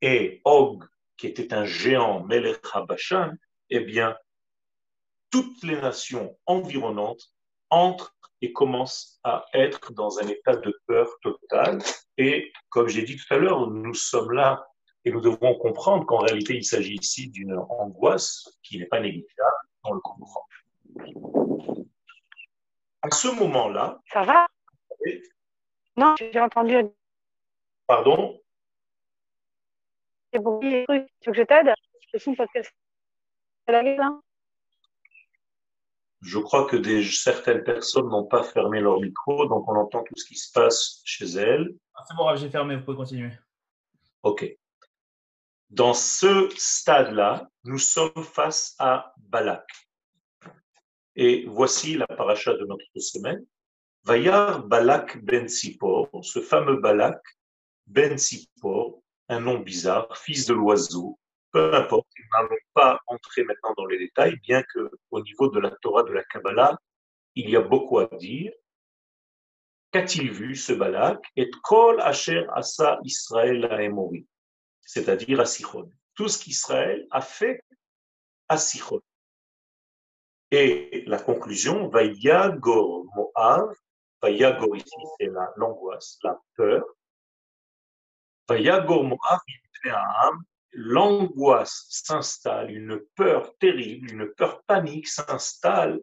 [0.01, 0.85] et Og,
[1.21, 3.33] qui était un géant, Melech HaBashan,
[3.69, 4.17] eh bien,
[5.31, 7.35] toutes les nations environnantes
[7.69, 11.79] entrent et commencent à être dans un état de peur totale.
[12.17, 14.67] Et comme j'ai dit tout à l'heure, nous sommes là
[15.05, 19.69] et nous devrons comprendre qu'en réalité, il s'agit ici d'une angoisse qui n'est pas négligeable
[19.85, 20.47] dans le comprend.
[23.03, 24.01] À ce moment-là.
[24.11, 24.47] Ça va?
[25.99, 26.77] Non, j'ai entendu.
[27.87, 28.40] Pardon?
[30.33, 31.73] C'est beaucoup Tu veux que je t'aide?
[36.23, 40.15] Je crois que des, certaines personnes n'ont pas fermé leur micro, donc on entend tout
[40.17, 41.75] ce qui se passe chez elles.
[41.95, 43.31] Ah, c'est bon, j'ai fermé, vous pouvez continuer.
[44.23, 44.45] Ok.
[45.71, 49.67] Dans ce stade-là, nous sommes face à Balak.
[51.17, 53.45] Et voici la paracha de notre semaine.
[54.05, 57.21] Vayar Balak ben Sipor, ce fameux Balak
[57.87, 59.00] ben Sipor,
[59.31, 61.19] un nom bizarre, fils de l'oiseau,
[61.53, 65.61] peu importe, nous n'allons pas entrer maintenant dans les détails, bien que au niveau de
[65.61, 66.77] la Torah de la Kabbalah,
[67.35, 68.53] il y a beaucoup à dire.
[69.93, 71.25] Qu'a-t-il vu ce Balak?
[71.37, 73.65] Et Kol Asher Asa Israël
[74.83, 75.91] c'est-à-dire à.
[76.15, 77.63] Tout ce qu'Israël a fait
[78.49, 79.01] à Sichon.
[80.51, 83.73] Et la conclusion, Vayagor Moav,
[84.21, 86.85] Vayagor ici, c'est l'angoisse, la, peur.
[90.73, 96.01] L'angoisse s'installe, une peur terrible, une peur panique s'installe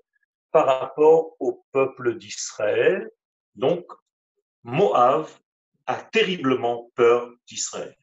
[0.51, 3.09] par rapport au peuple d'Israël.
[3.55, 3.85] Donc,
[4.63, 5.27] Moab
[5.85, 7.95] a terriblement peur d'Israël.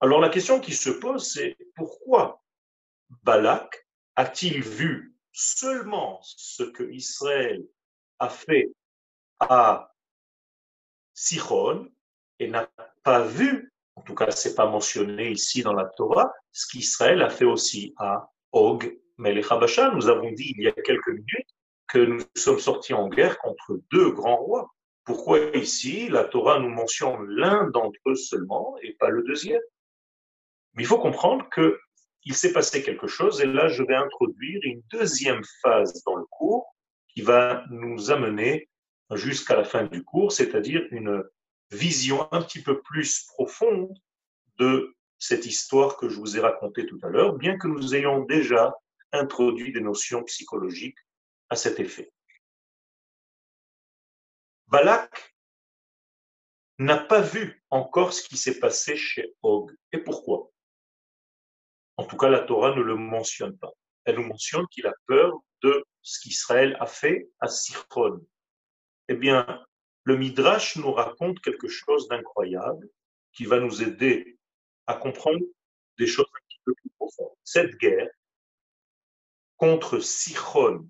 [0.00, 2.42] Alors la question qui se pose, c'est pourquoi
[3.22, 7.64] Balak a-t-il vu seulement ce que Israël
[8.18, 8.70] a fait
[9.40, 9.92] à
[11.14, 11.90] Sichon
[12.38, 12.70] et n'a
[13.08, 17.30] pas vu, en tout cas c'est pas mentionné ici dans la Torah, ce qu'Israël a
[17.30, 19.46] fait aussi à Og Melech
[19.94, 21.52] Nous avons dit il y a quelques minutes
[21.86, 24.68] que nous sommes sortis en guerre contre deux grands rois.
[25.04, 29.62] Pourquoi ici la Torah nous mentionne l'un d'entre eux seulement et pas le deuxième?
[30.74, 31.80] Mais il faut comprendre que
[32.24, 36.26] il s'est passé quelque chose et là je vais introduire une deuxième phase dans le
[36.26, 36.66] cours
[37.14, 38.68] qui va nous amener
[39.14, 41.24] jusqu'à la fin du cours, c'est-à-dire une
[41.70, 43.92] vision un petit peu plus profonde
[44.58, 48.24] de cette histoire que je vous ai racontée tout à l'heure, bien que nous ayons
[48.24, 48.74] déjà
[49.12, 50.98] introduit des notions psychologiques
[51.48, 52.12] à cet effet.
[54.68, 55.34] Balak
[56.78, 59.72] n'a pas vu encore ce qui s'est passé chez Og.
[59.92, 60.50] Et pourquoi?
[61.96, 63.72] En tout cas, la Torah ne le mentionne pas.
[64.04, 68.24] Elle nous mentionne qu'il a peur de ce qu'Israël a fait à Sichon.
[69.08, 69.66] Eh bien,
[70.08, 72.88] le Midrash nous raconte quelque chose d'incroyable
[73.34, 74.38] qui va nous aider
[74.86, 75.44] à comprendre
[75.98, 77.36] des choses un petit peu plus profondes.
[77.44, 78.08] Cette guerre
[79.58, 80.88] contre Sichon,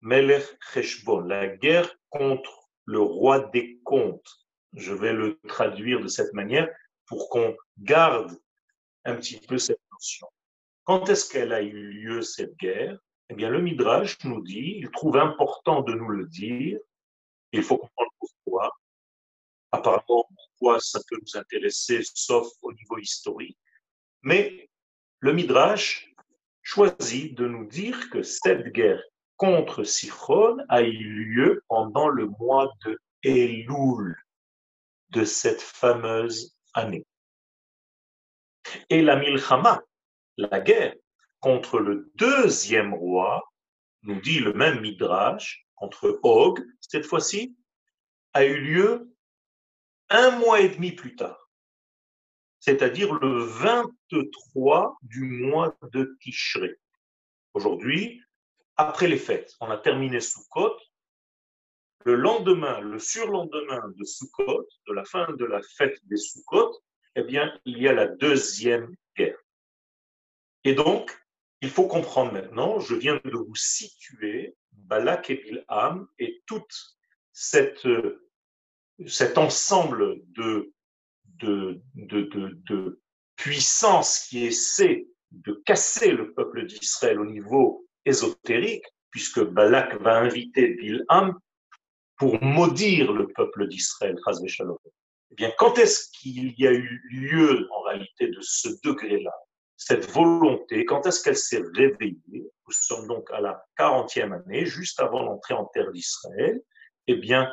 [0.00, 4.48] Melech Cheshbon, la guerre contre le roi des comptes.
[4.72, 8.34] Je vais le traduire de cette manière pour qu'on garde
[9.04, 10.26] un petit peu cette notion.
[10.84, 12.98] Quand est-ce qu'elle a eu lieu, cette guerre?
[13.28, 16.78] Eh bien, le Midrash nous dit, il trouve important de nous le dire,
[17.52, 18.07] il faut comprendre.
[19.72, 23.58] Apparemment, pourquoi ça peut nous intéresser, sauf au niveau historique.
[24.22, 24.70] Mais
[25.20, 26.12] le Midrash
[26.62, 29.02] choisit de nous dire que cette guerre
[29.36, 34.16] contre Sichon a eu lieu pendant le mois de Elul
[35.10, 37.06] de cette fameuse année.
[38.90, 39.82] Et la Milchama,
[40.36, 40.94] la guerre
[41.40, 43.42] contre le deuxième roi,
[44.02, 47.56] nous dit le même Midrash, contre Og, cette fois-ci,
[48.34, 49.10] a eu lieu
[50.10, 51.48] un mois et demi plus tard
[52.60, 56.76] c'est-à-dire le 23 du mois de Tishré.
[57.54, 58.22] Aujourd'hui,
[58.76, 60.76] après les fêtes, on a terminé Sukkot.
[62.04, 66.78] Le lendemain, le surlendemain de Sukkot, de la fin de la fête des Sukkot,
[67.16, 69.38] eh bien, il y a la deuxième guerre.
[70.64, 71.16] Et donc,
[71.60, 76.64] il faut comprendre maintenant, je viens de vous situer Balak et Bilham et tout
[77.32, 77.86] cette,
[79.06, 80.72] cet ensemble de
[81.40, 83.00] de, de,
[83.36, 90.68] puissance qui essaie de casser le peuple d'Israël au niveau ésotérique, puisque Balak va inviter
[90.74, 91.38] Bilham
[92.16, 94.16] pour maudire le peuple d'Israël,
[95.30, 99.32] Eh bien, quand est-ce qu'il y a eu lieu en réalité de ce degré-là,
[99.76, 102.18] cette volonté, quand est-ce qu'elle s'est réveillée?
[102.32, 106.60] Nous sommes donc à la 40e année, juste avant l'entrée en terre d'Israël.
[107.06, 107.48] Eh bien,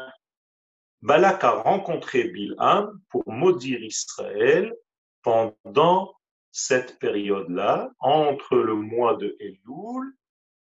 [1.02, 4.76] Balak a rencontré Bilham pour maudire Israël
[5.22, 6.16] pendant
[6.52, 10.14] cette période-là, entre le mois de Elul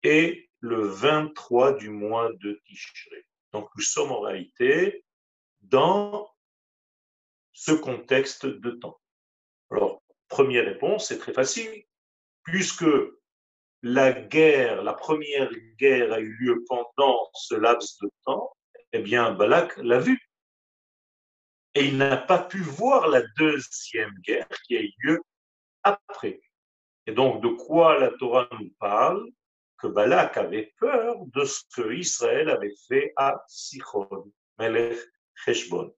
[0.04, 3.26] et le 23 du mois de Tishré.
[3.54, 5.06] Donc nous sommes en réalité
[5.62, 6.30] dans
[7.54, 9.00] ce contexte de temps.
[9.72, 11.84] Alors, première réponse, c'est très facile,
[12.44, 12.86] puisque
[13.82, 18.52] la guerre, la première guerre a eu lieu pendant ce laps de temps,
[18.98, 20.20] eh bien, Balak l'a vu
[21.76, 25.22] et il n'a pas pu voir la deuxième guerre qui a eu lieu
[25.84, 26.41] après.
[27.06, 29.24] Et donc, de quoi la Torah nous parle?
[29.78, 34.98] Que Balak avait peur de ce que Israël avait fait à Sichon, Melech
[35.45, 35.93] Heshbon.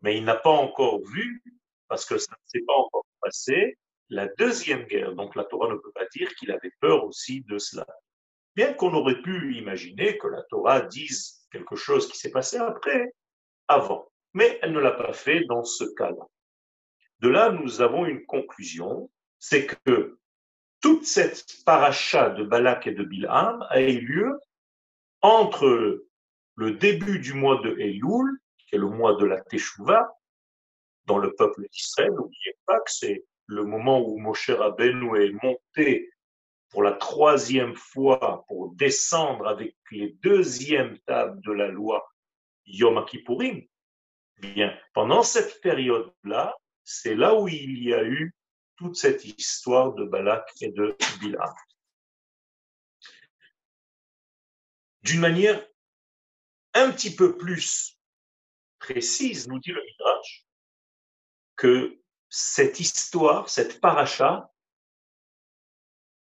[0.00, 1.44] Mais il n'a pas encore vu,
[1.88, 3.76] parce que ça ne s'est pas encore passé,
[4.08, 5.14] la deuxième guerre.
[5.14, 7.86] Donc la Torah ne peut pas dire qu'il avait peur aussi de cela.
[8.56, 13.14] Bien qu'on aurait pu imaginer que la Torah dise quelque chose qui s'est passé après,
[13.68, 16.26] avant mais elle ne l'a pas fait dans ce cas-là.
[17.20, 20.18] De là, nous avons une conclusion, c'est que
[20.80, 24.40] toute cette paracha de Balak et de Bilham a eu lieu
[25.20, 26.04] entre
[26.56, 30.08] le début du mois de Elul, qui est le mois de la Teshuvah,
[31.06, 32.10] dans le peuple d'Israël.
[32.12, 36.10] N'oubliez pas que c'est le moment où Moshe Rabbeinu est monté
[36.70, 42.08] pour la troisième fois pour descendre avec les deuxièmes tables de la loi
[42.64, 43.66] Yom Kippourim.
[44.38, 48.34] Bien, pendant cette période-là, c'est là où il y a eu
[48.76, 51.54] toute cette histoire de Balak et de Bilam.
[55.02, 55.66] D'une manière
[56.74, 57.98] un petit peu plus
[58.78, 60.46] précise, nous dit le Midrash,
[61.56, 62.00] que
[62.30, 64.50] cette histoire, cette paracha,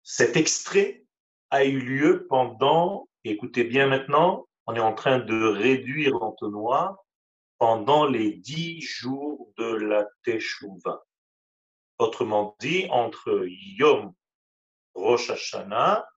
[0.07, 1.03] cet extrait
[1.49, 6.95] a eu lieu pendant, écoutez bien maintenant, on est en train de réduire l'entonnoir,
[7.57, 11.03] pendant les dix jours de la Teshuvah.
[11.97, 14.13] Autrement dit, entre Yom
[14.93, 16.07] Rosh Hashanah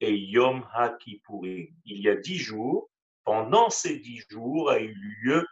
[0.00, 1.68] et Yom HaKippurim.
[1.86, 2.90] Il y a dix jours,
[3.24, 4.92] pendant ces dix jours a eu
[5.22, 5.46] lieu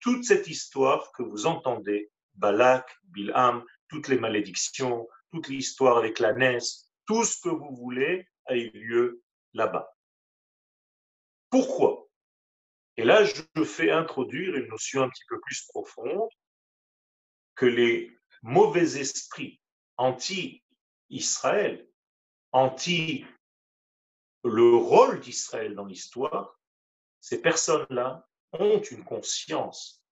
[0.00, 6.32] toute cette histoire que vous entendez Balak, Bilham, toutes les malédictions, toute l'histoire avec la
[6.32, 9.94] naisse, tout ce que vous voulez a eu lieu là-bas.
[11.50, 12.08] Pourquoi?
[12.96, 16.30] Et là, je fais introduire une notion un petit peu plus profonde
[17.54, 19.60] que les mauvais esprits
[19.98, 21.86] anti-Israël,
[22.52, 23.26] anti
[24.42, 26.58] le rôle d'Israël dans l'histoire,
[27.20, 30.02] ces personnes-là ont une conscience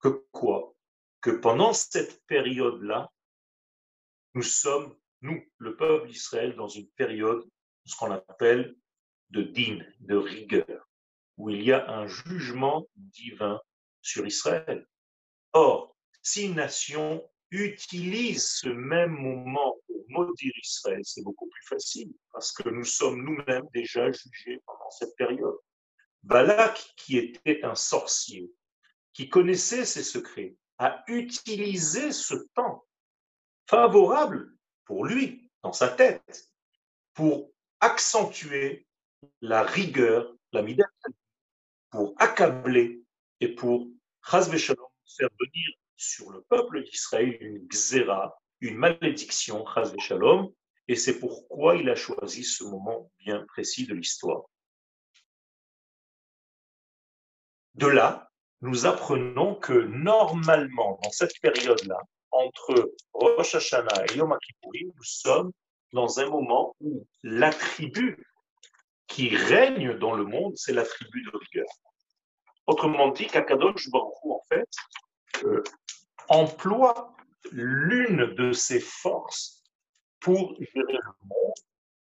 [0.00, 0.74] que quoi?
[1.22, 3.10] Que pendant cette période-là,
[4.34, 7.42] nous sommes, nous, le peuple d'Israël, dans une période,
[7.84, 8.74] ce qu'on appelle
[9.30, 10.88] de din, de rigueur,
[11.36, 13.60] où il y a un jugement divin
[14.02, 14.86] sur Israël.
[15.52, 22.12] Or, si une nation utilise ce même moment pour maudire Israël, c'est beaucoup plus facile,
[22.32, 25.56] parce que nous sommes nous-mêmes déjà jugés pendant cette période.
[26.22, 28.50] Balak, qui était un sorcier,
[29.12, 32.84] qui connaissait ses secrets, à utiliser ce temps
[33.66, 34.55] favorable
[34.86, 36.50] pour lui, dans sa tête,
[37.12, 38.86] pour accentuer
[39.42, 40.88] la rigueur, la midate,
[41.90, 43.02] pour accabler
[43.40, 43.88] et pour
[44.22, 49.64] faire venir sur le peuple d'Israël une xéra, une malédiction,
[49.98, 50.52] shalom,
[50.88, 54.44] et c'est pourquoi il a choisi ce moment bien précis de l'histoire.
[57.74, 58.30] De là,
[58.62, 61.98] nous apprenons que normalement, dans cette période-là,
[62.30, 65.52] entre Rosh Hashanah et Yom Kippourim, nous sommes
[65.92, 68.26] dans un moment où l'attribut
[69.06, 71.66] qui règne dans le monde, c'est l'attribut de rigueur.
[72.66, 74.68] Autrement dit, Kakadosh Baruch en fait,
[75.44, 75.62] euh,
[76.28, 77.14] emploie
[77.52, 79.62] l'une de ses forces
[80.20, 81.54] pour gérer le monde,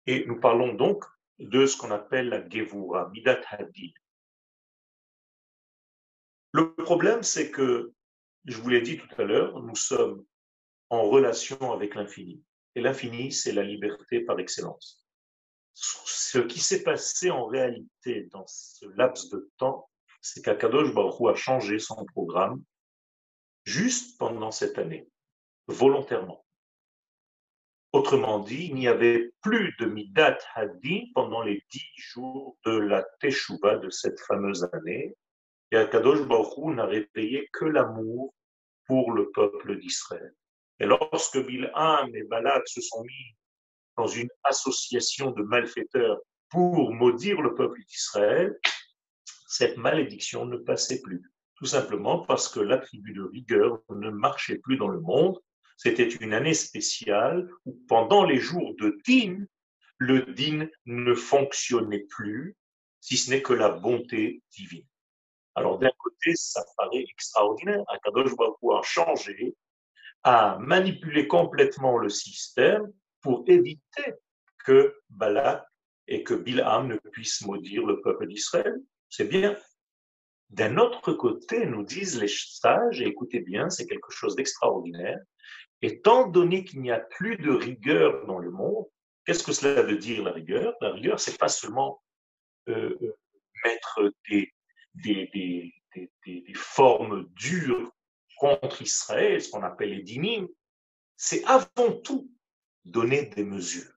[0.08, 1.04] et nous parlons donc
[1.40, 3.94] de ce qu'on appelle la Gevura, Midat Hadid.
[6.54, 7.92] Le problème, c'est que,
[8.46, 10.24] je vous l'ai dit tout à l'heure, nous sommes
[10.90, 12.44] en relation avec l'infini.
[12.76, 15.06] Et l'infini, c'est la liberté par excellence.
[15.74, 19.90] Ce qui s'est passé en réalité dans ce laps de temps,
[20.22, 22.64] c'est qu'Akadosh Baruch a changé son programme
[23.64, 25.08] juste pendant cette année,
[25.68, 26.46] volontairement.
[27.92, 33.04] Autrement dit, il n'y avait plus de Midat Hadin pendant les dix jours de la
[33.20, 35.16] Teshuvah de cette fameuse année,
[35.76, 38.34] et Akadosh Baruch n'a réveillé que l'amour
[38.88, 40.34] pour le peuple d'Israël.
[40.80, 43.36] Et lorsque Bilham et Balak se sont mis
[43.98, 46.20] dans une association de malfaiteurs
[46.50, 48.58] pour maudire le peuple d'Israël,
[49.50, 51.22] cette malédiction ne passait plus.
[51.56, 55.38] Tout simplement parce que l'attribut de rigueur ne marchait plus dans le monde.
[55.76, 59.46] C'était une année spéciale où pendant les jours de Din,
[59.98, 62.56] le Din ne fonctionnait plus,
[63.02, 64.88] si ce n'est que la bonté divine.
[65.56, 67.84] Alors d'un côté, ça paraît extraordinaire.
[67.88, 69.56] Akadosh Baruch a changé,
[70.24, 72.92] a manipulé complètement le système
[73.22, 74.14] pour éviter
[74.66, 75.66] que Balak
[76.08, 78.76] et que Bilham ne puissent maudire le peuple d'Israël.
[79.10, 79.58] C'est bien.
[80.50, 85.20] D'un autre côté, nous disent les sages, et écoutez bien, c'est quelque chose d'extraordinaire,
[85.82, 88.86] étant donné qu'il n'y a plus de rigueur dans le monde,
[89.26, 90.76] qu'est-ce que cela veut dire la rigueur?
[90.82, 92.02] La rigueur, c'est pas seulement
[92.70, 93.18] euh, euh,
[93.64, 94.54] mettre des,
[95.04, 95.74] des,
[96.56, 97.92] formes dures
[98.38, 100.48] contre Israël, ce qu'on appelle les dynimes,
[101.16, 102.30] c'est avant tout
[102.84, 103.94] donner des mesures.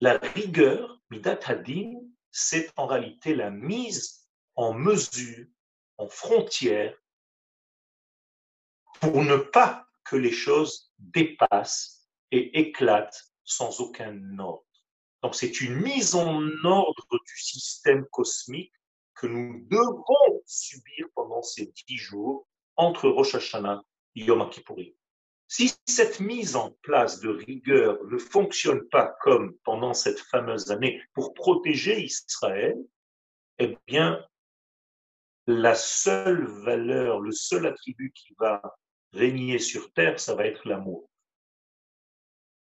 [0.00, 5.46] La rigueur, Midat Hadim, c'est en réalité la mise en mesure,
[5.98, 6.96] en frontière,
[9.00, 14.64] pour ne pas que les choses dépassent et éclatent sans aucun ordre.
[15.22, 18.72] Donc c'est une mise en ordre du système cosmique
[19.22, 23.80] que nous devons subir pendant ces dix jours entre Rosh Hashanah
[24.16, 24.92] et Yom Kippourim.
[25.46, 31.00] Si cette mise en place de rigueur ne fonctionne pas comme pendant cette fameuse année
[31.14, 32.76] pour protéger Israël,
[33.58, 34.26] eh bien,
[35.46, 38.60] la seule valeur, le seul attribut qui va
[39.12, 41.08] régner sur terre, ça va être l'amour.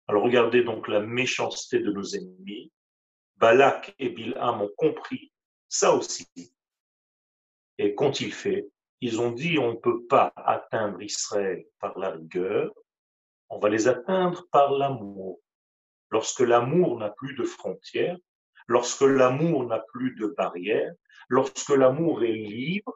[0.08, 2.72] Alors regardez donc la méchanceté de nos ennemis.
[3.36, 5.32] Balak et Bilham ont compris
[5.68, 6.28] ça aussi.
[7.78, 8.68] Et qu'ont-ils fait
[9.00, 12.72] Ils ont dit on ne peut pas atteindre Israël par la rigueur,
[13.48, 15.40] on va les atteindre par l'amour.
[16.10, 18.16] Lorsque l'amour n'a plus de frontières,
[18.66, 20.94] lorsque l'amour n'a plus de barrières,
[21.28, 22.92] lorsque l'amour est libre,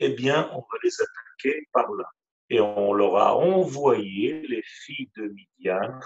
[0.00, 2.04] eh bien, on va les attaquer par là
[2.50, 6.00] et on leur a envoyé les filles de Midian,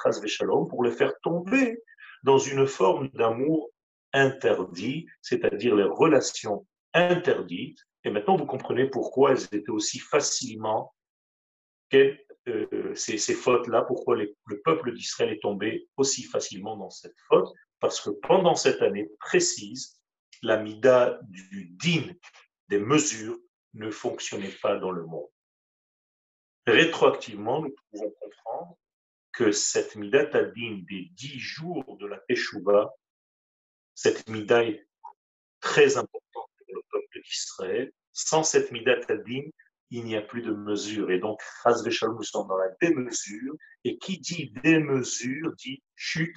[0.68, 1.82] pour les faire tomber
[2.22, 3.70] dans une forme d'amour
[4.12, 7.78] interdit, c'est-à-dire les relations interdites.
[8.04, 10.94] Et maintenant, vous comprenez pourquoi elles étaient aussi facilement,
[11.94, 12.14] euh,
[12.94, 17.48] ces, ces fautes-là, pourquoi le peuple d'Israël est tombé aussi facilement dans cette faute,
[17.80, 20.00] parce que pendant cette année précise,
[20.42, 22.12] la mida du din,
[22.68, 23.38] des mesures,
[23.74, 25.28] ne fonctionnait pas dans le monde.
[26.66, 28.76] Rétroactivement, nous pouvons comprendre
[29.32, 32.90] que cette Midat Adin des dix jours de la Teshuvah,
[33.98, 34.86] cette Midah est
[35.58, 37.92] très importante pour le peuple d'Israël.
[38.12, 39.42] Sans cette Midat Adin,
[39.90, 41.10] il n'y a plus de mesure.
[41.10, 43.54] Et donc, Chaz nous sommes dans la démesure.
[43.82, 46.36] Et qui dit démesure dit chute,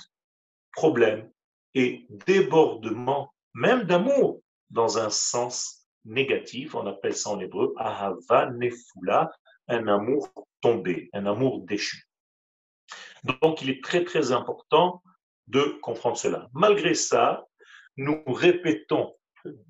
[0.74, 1.32] problème
[1.76, 4.42] et débordement, même d'amour,
[4.72, 6.74] dans un sens négatif.
[6.74, 9.32] On appelle ça en hébreu Ahava Nefula,
[9.68, 12.08] un amour tombé, un amour déchu.
[13.24, 15.04] Donc il est très très important
[15.46, 16.50] de comprendre cela.
[16.54, 17.46] Malgré ça,
[17.98, 19.16] nous répétons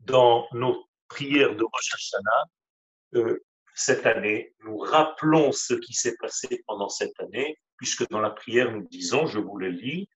[0.06, 2.46] dans nos prières de Rosh Hashanah,
[3.16, 3.44] euh,
[3.74, 8.72] cette année, nous rappelons ce qui s'est passé pendant cette année, puisque dans la prière
[8.72, 10.10] nous disons, je vous le lis,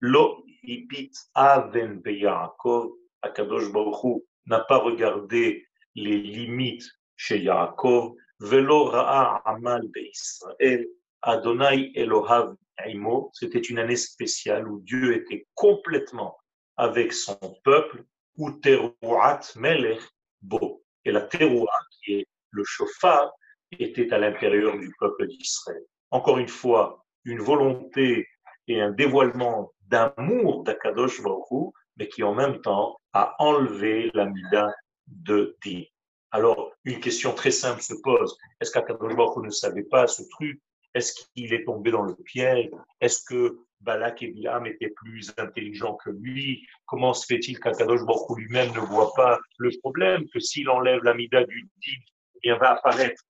[0.00, 2.92] Lo ibit aven beyaakov,
[3.22, 6.86] Akadosh Baruch n'a pas regardé les limites
[7.16, 10.86] chez Yaakov, Velo Amal Israël,
[11.22, 12.54] Adonai Elohav
[12.84, 16.36] Aimo, c'était une année spéciale où Dieu était complètement
[16.76, 18.04] avec son peuple,
[18.36, 20.00] ou Teruat Melech
[20.42, 20.82] Bo.
[21.04, 23.32] Et la Teruat, qui est le chauffard,
[23.72, 25.82] était à l'intérieur du peuple d'Israël.
[26.10, 28.28] Encore une fois, une volonté
[28.68, 34.72] et un dévoilement d'amour d'Akadosh Baruch mais qui en même temps a enlevé la mida
[35.06, 35.90] de Di.
[36.30, 38.36] Alors, une question très simple se pose.
[38.60, 40.60] Est-ce qu'Akadosh ne savait pas ce truc
[40.96, 42.70] Est-ce qu'il est tombé dans le piège?
[43.00, 46.66] Est-ce que Balak et Bilam étaient plus intelligents que lui?
[46.86, 51.14] Comment se fait-il qu'Akadosh Baruch lui-même ne voit pas le problème Que s'il enlève la
[51.14, 52.00] mida du din,
[52.34, 53.22] eh bien va apparaître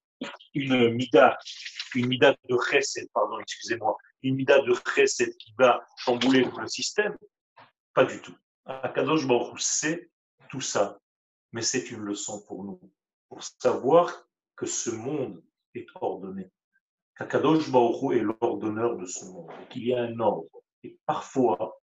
[0.54, 1.36] une mida,
[1.94, 7.16] une de chesed, pardon, excusez-moi, une mida de chesed qui va chambouler le système?
[7.92, 8.36] Pas du tout.
[8.64, 10.08] Akadosh Baruch sait
[10.48, 10.98] tout ça
[11.56, 12.78] mais c'est une leçon pour nous,
[13.30, 15.42] pour savoir que ce monde
[15.74, 16.50] est ordonné.
[17.16, 20.50] Kakadosh Baruch est l'ordonneur de ce monde, qu'il y a un ordre.
[20.82, 21.80] Et parfois,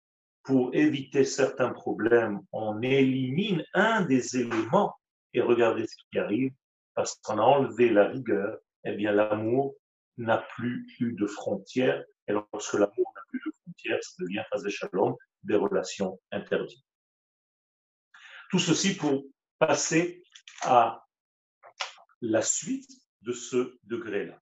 [0.43, 4.95] pour éviter certains problèmes, on élimine un des éléments
[5.33, 6.51] et regardez ce qui arrive,
[6.95, 9.75] parce qu'on a enlevé la rigueur, eh bien l'amour
[10.17, 14.63] n'a plus eu de frontières, et lorsque l'amour n'a plus de frontières, ça devient phase
[14.63, 16.83] de shalom, des relations interdites.
[18.49, 19.23] Tout ceci pour
[19.59, 20.23] passer
[20.63, 21.05] à
[22.21, 22.89] la suite
[23.21, 24.41] de ce degré-là.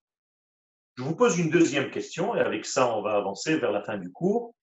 [0.97, 3.97] Je vous pose une deuxième question, et avec ça, on va avancer vers la fin
[3.97, 4.55] du cours.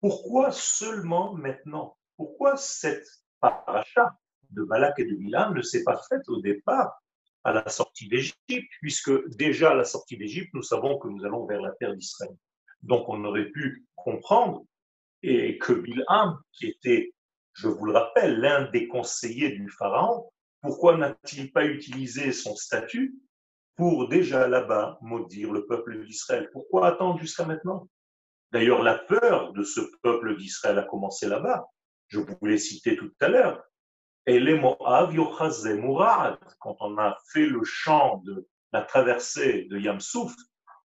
[0.00, 1.96] Pourquoi seulement maintenant?
[2.16, 3.06] Pourquoi cette
[3.40, 4.14] paracha
[4.50, 7.00] de Balak et de Bilam ne s'est pas faite au départ
[7.44, 8.36] à la sortie d'Égypte,
[8.80, 12.36] puisque déjà à la sortie d'Égypte, nous savons que nous allons vers la terre d'Israël.
[12.82, 14.64] Donc on aurait pu comprendre
[15.22, 17.14] et que Bilam, qui était
[17.54, 23.14] je vous le rappelle, l'un des conseillers du Pharaon, pourquoi n'a-t-il pas utilisé son statut
[23.80, 27.88] pour déjà là-bas maudire le peuple d'Israël Pourquoi attendre jusqu'à maintenant?
[28.52, 31.64] D'ailleurs, la peur de ce peuple d'Israël a commencé là-bas.
[32.08, 33.64] Je vous l'ai cité tout à l'heure.
[34.26, 40.34] Et les Moab Murad, quand on a fait le chant de la traversée de Yamsouf,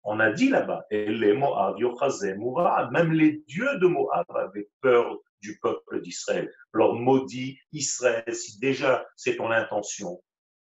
[0.02, 5.16] on a dit là-bas, et les Moab Murad, même les dieux de Moab avaient peur
[5.44, 6.52] du peuple d'Israël.
[6.74, 10.24] Alors maudit Israël, si déjà c'est ton intention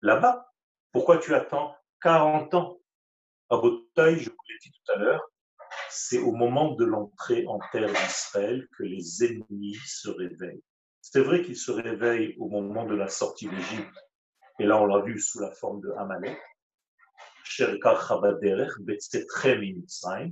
[0.01, 0.51] là-bas,
[0.93, 2.79] pourquoi tu attends 40 ans
[3.51, 3.61] À
[3.95, 5.23] taille, je vous l'ai dit tout à l'heure,
[5.91, 10.63] c'est au moment de l'entrée en terre d'Israël que les ennemis se réveillent.
[11.01, 13.99] C'est vrai qu'il se réveille au moment de la sortie d'Égypte,
[14.59, 16.39] et là on l'a vu sous la forme de Amalek,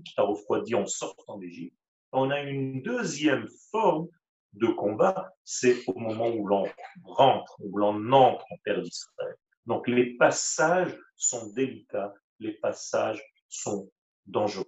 [0.02, 1.76] qui a refroidi en sortant d'Égypte.
[2.12, 4.08] On a une deuxième forme
[4.52, 6.66] de combat, c'est au moment où l'on
[7.04, 9.36] rentre, où l'on entre en terre d'Israël.
[9.66, 13.90] Donc les passages sont délicats, les passages sont
[14.26, 14.64] dangereux.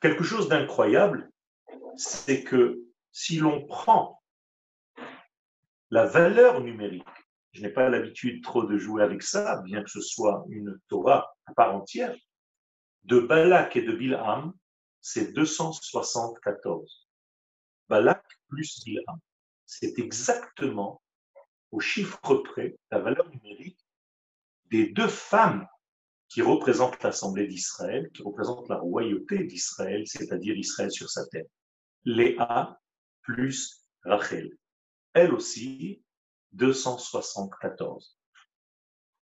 [0.00, 1.30] Quelque chose d'incroyable,
[1.96, 2.80] c'est que
[3.12, 4.22] si l'on prend
[5.90, 7.04] la valeur numérique,
[7.52, 11.34] je n'ai pas l'habitude trop de jouer avec ça, bien que ce soit une Torah
[11.46, 12.14] à part entière,
[13.04, 14.52] de Balak et de Bilham,
[15.00, 17.08] c'est 274.
[17.88, 19.18] Balak plus Bilham.
[19.64, 21.02] C'est exactement
[21.70, 23.78] au chiffre près la valeur numérique
[24.66, 25.66] des deux femmes
[26.28, 31.46] qui représentent l'Assemblée d'Israël, qui représentent la royauté d'Israël, c'est-à-dire Israël sur sa terre.
[32.04, 32.78] Léa
[33.22, 34.56] plus Rachel.
[35.14, 36.02] Elle aussi,
[36.52, 38.18] 274.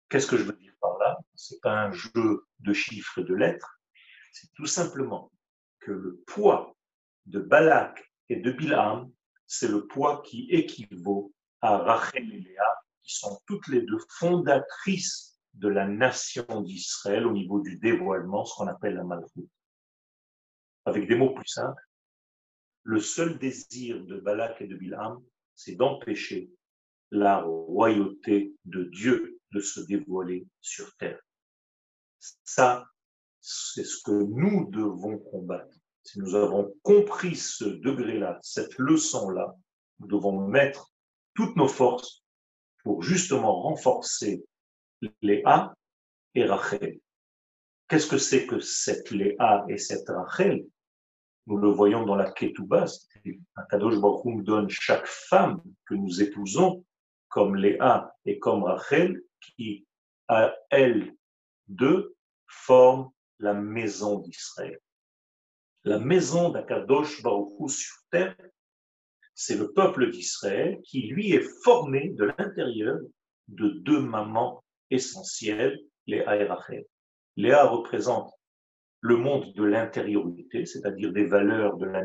[0.10, 1.18] Qu'est-ce que je veux dire par là?
[1.36, 3.80] C'est pas un jeu de chiffres et de lettres,
[4.32, 5.32] c'est tout simplement
[5.80, 6.76] que le poids
[7.26, 9.12] de Balak et de Bilham,
[9.48, 11.34] c'est le poids qui équivaut
[11.64, 17.32] à Rachel et Léa, qui sont toutes les deux fondatrices de la nation d'Israël au
[17.32, 19.48] niveau du dévoilement, ce qu'on appelle la Malchut.
[20.84, 21.82] Avec des mots plus simples,
[22.84, 25.24] le seul désir de Balak et de Bilham,
[25.56, 26.52] c'est d'empêcher
[27.12, 31.22] la royauté de Dieu de se dévoiler sur terre.
[32.44, 32.86] Ça,
[33.40, 35.74] c'est ce que nous devons combattre.
[36.04, 39.56] Si nous avons compris ce degré-là, cette leçon-là,
[40.00, 40.93] nous devons mettre
[41.36, 42.24] toutes nos forces
[42.84, 44.46] pour justement renforcer
[45.22, 45.74] Léa
[46.36, 47.00] et Rachel.
[47.88, 50.66] Qu'est-ce que c'est que cette Léa et cette Rachel?
[51.46, 52.86] Nous le voyons dans la Ketouba,
[53.70, 56.86] Kadosh Baruch nous donne chaque femme que nous épousons
[57.28, 59.86] comme Léa et comme Rachel, qui,
[60.28, 61.14] à elles
[61.68, 62.16] deux,
[62.48, 64.80] forment la maison d'Israël.
[65.84, 68.38] La maison d'Akadosh Baruch sur terre,
[69.36, 73.00] c'est le peuple d'Israël qui, lui, est formé de l'intérieur
[73.48, 76.86] de deux mamans essentielles, Léa et Rachel.
[77.36, 78.32] Léa représente
[79.02, 82.04] le monde de l'intériorité, c'est-à-dire des valeurs de la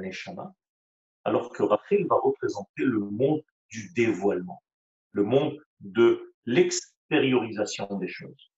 [1.25, 4.63] alors que Rachel va représenter le monde du dévoilement
[5.13, 8.53] le monde de l'extériorisation des choses.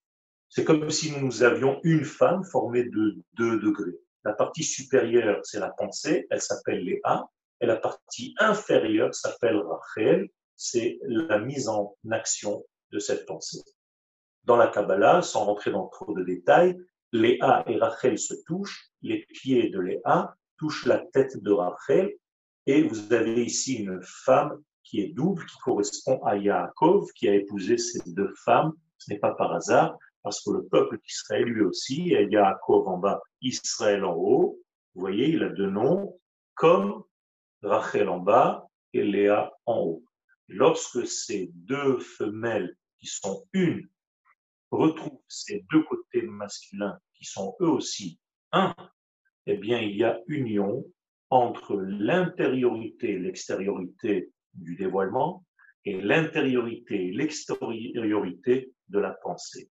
[0.48, 3.96] C'est comme si nous avions une femme formée de deux degrés.
[4.24, 7.24] La partie supérieure, c'est la pensée, elle s'appelle Léa,
[7.61, 13.62] et la partie inférieure s'appelle Rachel, c'est la mise en action de cette pensée.
[14.44, 16.76] Dans la Kabbalah, sans rentrer dans trop de détails,
[17.12, 22.14] Léa et Rachel se touchent, les pieds de Léa touchent la tête de Rachel,
[22.66, 27.34] et vous avez ici une femme qui est double, qui correspond à Yaakov, qui a
[27.34, 28.72] épousé ces deux femmes.
[28.98, 33.20] Ce n'est pas par hasard, parce que le peuple d'Israël, lui aussi, Yaakov en bas,
[33.40, 34.58] Israël en haut.
[34.94, 36.18] Vous voyez, il a deux noms,
[36.54, 37.04] comme
[37.62, 40.04] Rachel en bas et Léa en haut.
[40.48, 43.88] Lorsque ces deux femelles, qui sont une,
[44.70, 48.18] retrouvent ces deux côtés masculins, qui sont eux aussi
[48.52, 48.74] un,
[49.46, 50.84] eh bien, il y a union
[51.30, 55.44] entre l'intériorité et l'extériorité du dévoilement
[55.84, 59.70] et l'intériorité et l'extériorité de la pensée.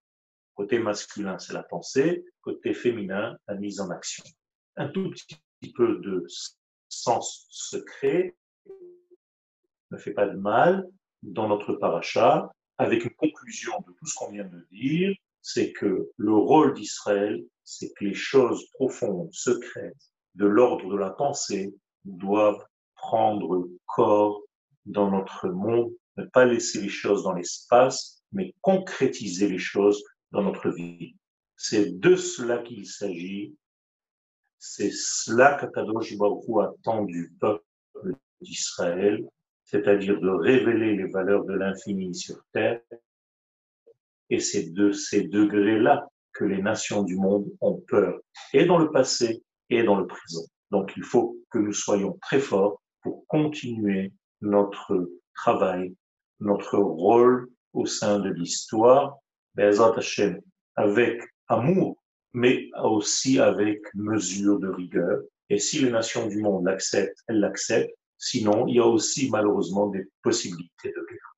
[0.55, 4.23] Côté masculin, c'est la pensée, côté féminin, la mise en action.
[4.75, 6.25] Un tout petit peu de
[6.89, 8.35] sens secret
[9.91, 10.87] ne fait pas de mal
[11.23, 16.09] dans notre paracha, avec une conclusion de tout ce qu'on vient de dire, c'est que
[16.15, 19.95] le rôle d'Israël, c'est que les choses profondes, secrètes,
[20.35, 21.73] de l'ordre de la pensée,
[22.05, 22.65] doivent
[22.95, 24.41] prendre corps
[24.85, 30.43] dans notre monde, ne pas laisser les choses dans l'espace, mais concrétiser les choses dans
[30.43, 31.15] notre vie.
[31.55, 33.55] C'est de cela qu'il s'agit.
[34.59, 37.63] C'est cela qu'Akadosh Baruch attend du peuple
[38.41, 39.25] d'Israël,
[39.63, 42.81] c'est-à-dire de révéler les valeurs de l'infini sur terre.
[44.29, 48.19] Et c'est de ces degrés-là que les nations du monde ont peur,
[48.53, 50.45] et dans le passé et dans le présent.
[50.71, 55.95] Donc il faut que nous soyons très forts pour continuer notre travail,
[56.39, 59.17] notre rôle au sein de l'histoire,
[60.75, 61.98] avec amour,
[62.33, 65.21] mais aussi avec mesure de rigueur.
[65.49, 67.95] Et si les nations du monde l'acceptent, elles l'acceptent.
[68.17, 71.35] Sinon, il y a aussi malheureusement des possibilités de guerre.